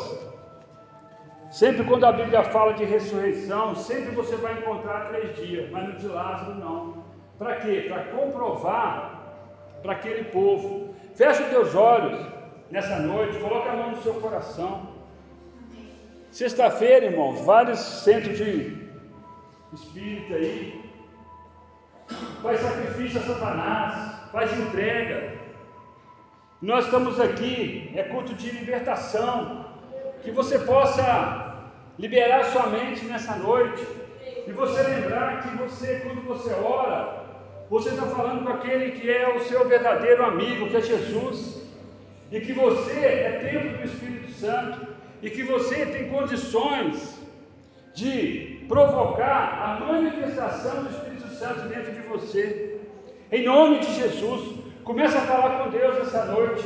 sempre 1.49 1.85
quando 1.85 2.05
a 2.05 2.11
Bíblia 2.11 2.43
fala 2.43 2.73
de 2.73 2.83
ressurreição, 2.83 3.75
sempre 3.75 4.13
você 4.13 4.35
vai 4.35 4.59
encontrar 4.59 5.07
três 5.09 5.35
dias, 5.37 5.69
mas 5.71 5.87
no 5.87 5.99
de 5.99 6.07
Lázaro 6.07 6.55
não. 6.55 7.05
Para 7.37 7.55
quê? 7.57 7.85
Para 7.87 8.03
comprovar 8.05 9.15
para 9.85 9.93
aquele 9.93 10.25
povo. 10.25 10.95
Fecha 11.15 11.43
os 11.43 11.49
teus 11.49 11.75
olhos 11.75 12.25
nessa 12.69 12.99
noite, 12.99 13.39
coloca 13.39 13.71
a 13.71 13.75
mão 13.75 13.91
no 13.91 14.01
seu 14.01 14.15
coração. 14.15 14.89
Sexta-feira, 16.31 17.05
irmãos, 17.05 17.41
vários 17.41 17.79
centros 17.79 18.37
de 18.37 18.85
espírito 19.73 20.33
aí, 20.33 20.91
faz 22.41 22.59
sacrifício 22.59 23.19
a 23.19 23.23
Satanás, 23.23 24.31
faz 24.31 24.59
entrega, 24.59 25.35
nós 26.61 26.85
estamos 26.85 27.19
aqui, 27.19 27.91
é 27.95 28.03
culto 28.03 28.33
de 28.33 28.49
libertação. 28.49 29.65
Que 30.23 30.31
você 30.31 30.57
possa 30.57 31.69
liberar 31.99 32.45
sua 32.45 32.67
mente 32.67 33.05
nessa 33.05 33.35
noite. 33.35 33.85
E 34.47 34.51
você 34.51 34.81
lembrar 34.81 35.43
que 35.43 35.57
você, 35.57 35.99
quando 35.99 36.25
você 36.25 36.51
ora, 36.53 37.24
você 37.69 37.89
está 37.89 38.03
falando 38.03 38.43
com 38.43 38.53
aquele 38.53 38.91
que 38.91 39.09
é 39.09 39.35
o 39.35 39.39
seu 39.41 39.67
verdadeiro 39.67 40.23
amigo, 40.23 40.69
que 40.69 40.77
é 40.77 40.81
Jesus. 40.81 41.63
E 42.31 42.39
que 42.39 42.53
você 42.53 42.99
é 42.99 43.49
templo 43.51 43.77
do 43.77 43.83
Espírito 43.83 44.31
Santo. 44.31 44.87
E 45.21 45.29
que 45.29 45.43
você 45.43 45.85
tem 45.85 46.09
condições 46.09 47.19
de 47.95 48.65
provocar 48.67 49.79
a 49.81 49.85
manifestação 49.85 50.83
do 50.83 50.89
Espírito 50.89 51.27
Santo 51.29 51.61
dentro 51.67 51.91
de 51.93 52.01
você. 52.01 52.79
Em 53.31 53.45
nome 53.45 53.79
de 53.79 53.93
Jesus. 53.93 54.59
Começa 54.83 55.17
a 55.17 55.21
falar 55.21 55.63
com 55.63 55.71
Deus 55.71 55.97
essa 55.97 56.25
noite. 56.25 56.63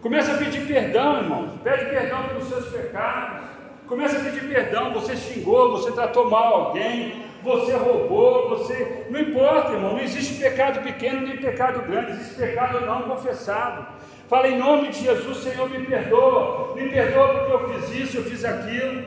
Começa 0.00 0.32
a 0.32 0.38
pedir 0.38 0.66
perdão, 0.66 1.18
irmão. 1.18 1.58
Pede 1.64 1.86
perdão 1.86 2.28
pelos 2.28 2.44
seus 2.44 2.66
pecados. 2.68 3.48
Começa 3.88 4.18
a 4.18 4.24
pedir 4.24 4.48
perdão. 4.48 4.92
Você 4.92 5.16
xingou, 5.16 5.72
você 5.72 5.90
tratou 5.90 6.30
mal 6.30 6.66
alguém, 6.66 7.24
você 7.42 7.72
roubou, 7.74 8.50
você. 8.50 9.06
Não 9.10 9.20
importa, 9.20 9.72
irmão. 9.72 9.92
Não 9.94 10.00
existe 10.00 10.40
pecado 10.40 10.82
pequeno 10.82 11.26
nem 11.26 11.36
pecado 11.36 11.82
grande. 11.86 12.12
Existe 12.12 12.34
pecado 12.34 12.84
não 12.84 13.02
confessado. 13.02 13.86
Fala 14.28 14.48
em 14.48 14.58
nome 14.58 14.88
de 14.88 15.02
Jesus, 15.04 15.38
Senhor, 15.38 15.68
me 15.68 15.84
perdoa. 15.84 16.74
Me 16.74 16.88
perdoa 16.88 17.28
porque 17.28 17.52
eu 17.52 17.80
fiz 17.80 18.00
isso, 18.00 18.16
eu 18.18 18.24
fiz 18.24 18.44
aquilo. 18.44 19.04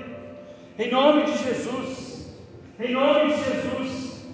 Em 0.77 0.91
nome 0.91 1.23
de 1.23 1.37
Jesus. 1.37 2.33
Em 2.79 2.91
nome 2.91 3.33
de 3.33 3.43
Jesus. 3.43 4.25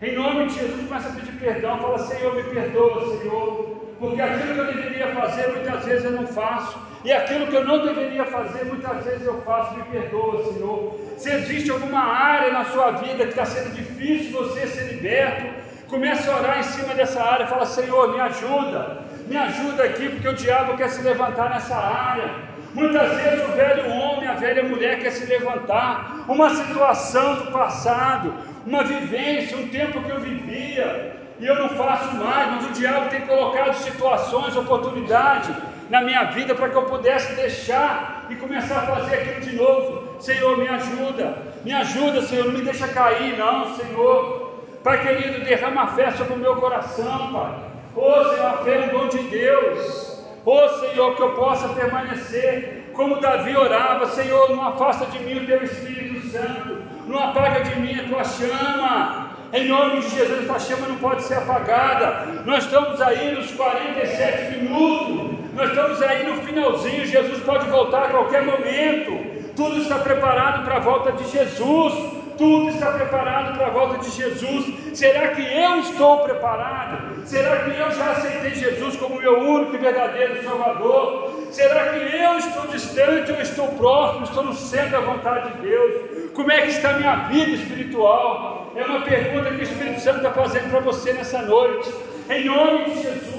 Em 0.00 0.16
nome 0.16 0.46
de 0.46 0.54
Jesus, 0.54 0.88
começa 0.88 1.08
a 1.08 1.12
pedir 1.12 1.32
perdão. 1.38 1.78
Fala, 1.78 1.98
Senhor, 1.98 2.34
me 2.34 2.42
perdoa, 2.42 3.18
Senhor. 3.18 3.82
Porque 4.00 4.20
aquilo 4.20 4.54
que 4.54 4.60
eu 4.60 4.66
deveria 4.74 5.14
fazer, 5.14 5.52
muitas 5.52 5.84
vezes 5.84 6.04
eu 6.04 6.10
não 6.12 6.26
faço. 6.26 6.76
E 7.04 7.12
aquilo 7.12 7.48
que 7.48 7.56
eu 7.56 7.64
não 7.64 7.84
deveria 7.84 8.24
fazer, 8.24 8.64
muitas 8.64 9.04
vezes 9.04 9.26
eu 9.26 9.40
faço. 9.42 9.74
Me 9.74 9.82
perdoa, 9.84 10.52
Senhor. 10.52 11.00
Se 11.16 11.30
existe 11.30 11.70
alguma 11.70 12.00
área 12.00 12.52
na 12.52 12.64
sua 12.66 12.92
vida 12.92 13.24
que 13.24 13.30
está 13.30 13.44
sendo 13.44 13.74
difícil 13.74 14.38
você 14.38 14.66
ser 14.66 14.94
liberto, 14.94 15.46
comece 15.88 16.30
a 16.30 16.36
orar 16.36 16.60
em 16.60 16.62
cima 16.62 16.94
dessa 16.94 17.22
área. 17.22 17.46
Fala, 17.46 17.66
Senhor, 17.66 18.12
me 18.12 18.20
ajuda. 18.20 19.02
Me 19.26 19.36
ajuda 19.36 19.84
aqui, 19.84 20.08
porque 20.08 20.28
o 20.28 20.34
diabo 20.34 20.76
quer 20.76 20.90
se 20.90 21.02
levantar 21.02 21.50
nessa 21.50 21.76
área. 21.76 22.30
Muitas 22.74 23.16
vezes 23.16 23.44
o 23.48 23.52
velho 23.52 23.90
homem, 23.90 24.28
a 24.28 24.34
velha 24.34 24.62
mulher 24.62 24.98
quer 25.00 25.10
se 25.10 25.26
levantar, 25.26 26.24
uma 26.26 26.48
situação 26.54 27.34
do 27.34 27.52
passado, 27.52 28.32
uma 28.64 28.82
vivência, 28.82 29.58
um 29.58 29.68
tempo 29.68 30.02
que 30.02 30.10
eu 30.10 30.20
vivia 30.20 31.16
e 31.38 31.46
eu 31.46 31.54
não 31.56 31.68
faço 31.70 32.14
mais, 32.16 32.52
mas 32.52 32.70
o 32.70 32.72
diabo 32.72 33.10
tem 33.10 33.22
colocado 33.22 33.74
situações, 33.74 34.56
oportunidades 34.56 35.50
na 35.90 36.00
minha 36.02 36.24
vida 36.24 36.54
para 36.54 36.68
que 36.68 36.76
eu 36.76 36.84
pudesse 36.84 37.34
deixar 37.34 38.26
e 38.30 38.36
começar 38.36 38.78
a 38.78 38.94
fazer 38.94 39.14
aquilo 39.16 39.40
de 39.40 39.56
novo. 39.56 40.20
Senhor, 40.20 40.56
me 40.56 40.68
ajuda, 40.68 41.36
me 41.64 41.72
ajuda, 41.72 42.22
Senhor, 42.22 42.46
não 42.46 42.52
me 42.52 42.62
deixa 42.62 42.88
cair, 42.88 43.36
não, 43.36 43.74
Senhor. 43.76 44.52
Pai 44.82 45.00
querido, 45.02 45.44
derrama 45.44 45.82
a 45.82 45.86
fé 45.88 46.10
sobre 46.12 46.34
o 46.34 46.38
meu 46.38 46.56
coração, 46.56 47.32
Pai. 47.32 47.54
Oh, 47.94 48.24
Senhor, 48.24 48.46
a 48.46 48.56
fé 48.58 48.76
é 48.76 48.84
um 48.86 48.98
dom 48.98 49.08
de 49.08 49.18
Deus. 49.18 50.12
Oh 50.44 50.68
Senhor, 50.80 51.14
que 51.14 51.22
eu 51.22 51.34
possa 51.34 51.68
permanecer 51.68 52.90
como 52.94 53.20
Davi 53.20 53.56
orava, 53.56 54.06
Senhor, 54.06 54.50
não 54.50 54.66
afasta 54.66 55.06
de 55.06 55.18
mim 55.20 55.42
o 55.42 55.46
teu 55.46 55.62
Espírito 55.62 56.26
Santo, 56.28 56.82
não 57.06 57.18
apaga 57.18 57.60
de 57.62 57.80
mim 57.80 57.98
a 57.98 58.08
tua 58.08 58.24
chama. 58.24 59.30
Em 59.52 59.68
nome 59.68 60.00
de 60.00 60.08
Jesus, 60.08 60.48
essa 60.48 60.58
chama 60.58 60.88
não 60.88 60.96
pode 60.96 61.22
ser 61.22 61.34
apagada. 61.34 62.42
Nós 62.46 62.64
estamos 62.64 63.00
aí 63.02 63.34
nos 63.34 63.52
47 63.52 64.58
minutos, 64.58 65.31
nós 65.54 65.70
estamos 65.70 66.02
aí 66.02 66.26
no 66.26 66.42
finalzinho. 66.42 67.06
Jesus 67.06 67.42
pode 67.42 67.68
voltar 67.68 68.04
a 68.04 68.08
qualquer 68.08 68.44
momento. 68.44 69.32
Tudo 69.54 69.78
está 69.78 69.98
preparado 69.98 70.64
para 70.64 70.76
a 70.76 70.80
volta 70.80 71.12
de 71.12 71.28
Jesus 71.30 72.22
tudo 72.36 72.70
está 72.70 72.92
preparado 72.92 73.56
para 73.56 73.66
a 73.66 73.70
volta 73.70 73.98
de 73.98 74.10
Jesus. 74.10 74.98
Será 74.98 75.28
que 75.28 75.42
eu 75.42 75.78
estou 75.80 76.24
preparado? 76.24 77.24
Será 77.26 77.64
que 77.64 77.70
eu 77.70 77.90
já 77.92 78.10
aceitei 78.10 78.54
Jesus 78.54 78.96
como 78.96 79.20
meu 79.20 79.38
único 79.38 79.74
e 79.74 79.78
verdadeiro 79.78 80.42
Salvador? 80.42 81.46
Será 81.50 81.90
que 81.90 82.16
eu 82.16 82.38
estou 82.38 82.66
distante 82.66 83.32
ou 83.32 83.40
estou 83.40 83.68
próximo? 83.68 84.24
Estou 84.24 84.44
no 84.44 84.54
centro 84.54 84.90
da 84.90 85.00
vontade 85.00 85.52
de 85.52 85.68
Deus? 85.68 86.32
Como 86.34 86.50
é 86.50 86.62
que 86.62 86.68
está 86.68 86.90
a 86.90 86.98
minha 86.98 87.16
vida 87.28 87.52
espiritual? 87.52 88.72
É 88.74 88.84
uma 88.84 89.02
pergunta 89.02 89.50
que 89.50 89.56
o 89.56 89.62
Espírito 89.62 90.00
Santo 90.00 90.18
está 90.18 90.30
fazendo 90.32 90.70
para 90.70 90.80
você 90.80 91.12
nessa 91.12 91.42
noite. 91.42 91.92
Em 92.30 92.44
nome 92.44 92.84
de 92.84 93.02
Jesus, 93.02 93.31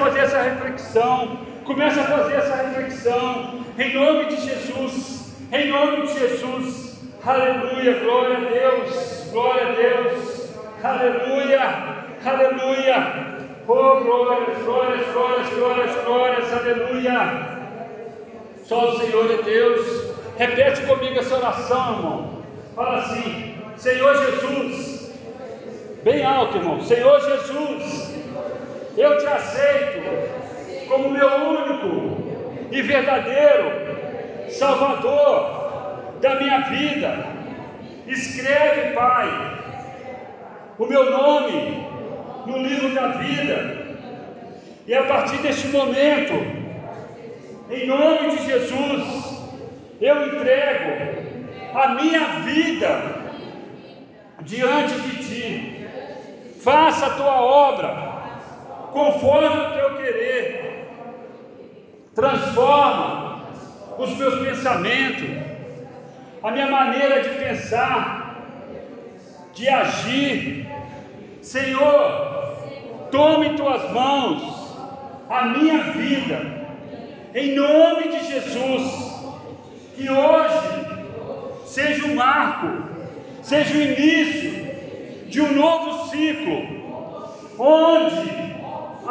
fazer 0.00 0.20
essa 0.20 0.42
reflexão. 0.42 1.38
Começa 1.64 2.00
a 2.00 2.04
fazer 2.04 2.34
essa 2.34 2.56
reflexão. 2.56 3.64
Em 3.78 3.94
nome 3.94 4.24
de 4.26 4.36
Jesus. 4.36 5.32
Em 5.52 5.68
nome 5.68 6.06
de 6.06 6.18
Jesus. 6.18 6.90
Aleluia, 7.24 8.00
glória 8.00 8.36
a 8.38 8.40
Deus, 8.40 9.28
glória 9.30 9.68
a 9.68 9.72
Deus, 9.72 10.48
aleluia, 10.82 11.60
aleluia, 12.24 13.36
oh 13.68 14.00
glórias, 14.00 14.58
glórias, 14.64 15.06
glórias, 15.12 15.48
glórias, 15.50 16.04
glórias, 16.06 16.52
aleluia. 16.54 17.60
Só 18.64 18.88
o 18.88 18.98
Senhor 19.00 19.30
é 19.30 19.42
Deus. 19.42 20.14
Repete 20.38 20.80
comigo 20.86 21.18
essa 21.18 21.36
oração, 21.36 21.96
irmão. 21.96 22.42
Fala 22.74 23.00
assim: 23.00 23.54
Senhor 23.76 24.16
Jesus, 24.24 25.12
bem 26.02 26.24
alto, 26.24 26.56
irmão. 26.56 26.80
Senhor 26.80 27.20
Jesus, 27.20 28.09
eu 29.00 29.16
te 29.16 29.26
aceito 29.26 30.86
como 30.86 31.10
meu 31.10 31.26
único 31.26 32.68
e 32.70 32.82
verdadeiro 32.82 34.50
Salvador 34.50 36.18
da 36.20 36.34
minha 36.34 36.60
vida. 36.60 37.24
Escreve, 38.06 38.92
Pai, 38.92 39.58
o 40.78 40.84
meu 40.84 41.10
nome 41.10 41.86
no 42.46 42.58
livro 42.58 42.94
da 42.94 43.08
vida. 43.08 43.80
E 44.86 44.94
a 44.94 45.04
partir 45.04 45.38
deste 45.38 45.68
momento, 45.68 46.34
em 47.70 47.86
nome 47.86 48.36
de 48.36 48.44
Jesus, 48.44 49.40
eu 50.00 50.26
entrego 50.26 51.30
a 51.74 51.88
minha 51.90 52.24
vida 52.40 53.00
diante 54.42 54.94
de 55.00 55.24
Ti. 55.24 55.86
Faça 56.60 57.06
a 57.06 57.10
tua 57.10 57.40
obra 57.40 58.09
conforme 58.92 59.60
o 59.60 59.72
teu 59.72 59.96
querer. 59.96 60.88
Transforma 62.14 63.44
os 63.98 64.16
meus 64.16 64.46
pensamentos 64.46 65.50
a 66.42 66.50
minha 66.50 66.66
maneira 66.68 67.22
de 67.22 67.28
pensar, 67.30 68.36
de 69.52 69.68
agir. 69.68 70.66
Senhor, 71.42 73.08
tome 73.10 73.48
em 73.48 73.56
tuas 73.56 73.90
mãos 73.92 74.76
a 75.28 75.44
minha 75.46 75.78
vida, 75.92 76.66
em 77.34 77.54
nome 77.54 78.08
de 78.08 78.26
Jesus. 78.26 79.10
Que 79.96 80.10
hoje 80.10 80.86
seja 81.66 82.06
o 82.06 82.12
um 82.12 82.14
marco, 82.14 82.84
seja 83.42 83.76
o 83.76 83.82
início 83.82 84.70
de 85.28 85.42
um 85.42 85.52
novo 85.52 86.08
ciclo, 86.08 86.80
onde 87.58 88.49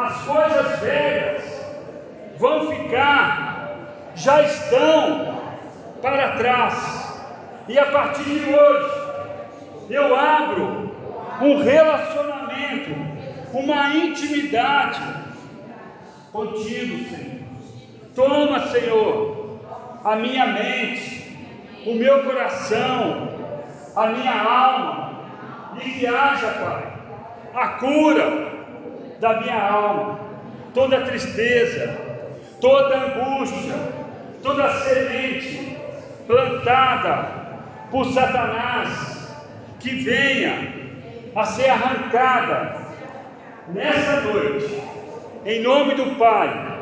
as 0.00 0.22
coisas 0.22 0.78
velhas 0.80 1.42
vão 2.38 2.70
ficar 2.70 3.50
já 4.14 4.42
estão 4.42 5.40
para 6.02 6.32
trás, 6.32 7.22
e 7.68 7.78
a 7.78 7.86
partir 7.86 8.24
de 8.24 8.54
hoje, 8.54 8.90
eu 9.90 10.14
abro 10.14 10.90
um 11.40 11.62
relacionamento, 11.62 12.90
uma 13.52 13.94
intimidade 13.94 15.00
contigo, 16.32 17.04
Senhor. 17.08 17.40
Toma, 18.14 18.66
Senhor, 18.68 19.60
a 20.04 20.16
minha 20.16 20.46
mente, 20.46 21.36
o 21.86 21.94
meu 21.94 22.24
coração, 22.24 23.28
a 23.94 24.06
minha 24.06 24.42
alma, 24.42 25.10
e 25.84 26.06
haja, 26.06 26.48
Pai, 26.48 26.92
a 27.54 27.68
cura 27.78 28.59
da 29.20 29.40
minha 29.40 29.62
alma, 29.62 30.18
toda 30.74 31.02
tristeza, 31.02 31.96
toda 32.60 32.96
angústia, 32.96 33.74
toda 34.42 34.72
semente 34.80 35.76
plantada 36.26 37.28
por 37.90 38.06
Satanás, 38.06 39.28
que 39.78 39.90
venha 39.90 40.72
a 41.34 41.44
ser 41.44 41.70
arrancada 41.70 42.76
nessa 43.68 44.20
noite, 44.22 44.82
em 45.44 45.62
nome 45.62 45.94
do 45.94 46.16
Pai, 46.16 46.78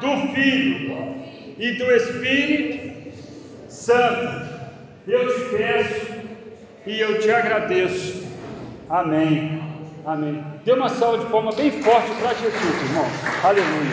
do 0.00 0.34
Filho 0.34 1.14
e 1.58 1.72
do 1.72 1.90
Espírito 1.92 3.12
Santo. 3.68 4.50
Eu 5.06 5.34
te 5.34 5.56
peço 5.56 6.12
e 6.86 7.00
eu 7.00 7.20
te 7.20 7.30
agradeço. 7.30 8.28
Amém. 8.88 9.69
Amém. 10.10 10.44
Dê 10.64 10.72
uma 10.72 10.88
salva 10.88 11.18
de 11.18 11.26
palmas 11.26 11.54
bem 11.54 11.70
forte 11.70 12.10
para 12.20 12.34
Jesus, 12.34 12.82
irmão. 12.82 13.06
Aleluia. 13.44 13.90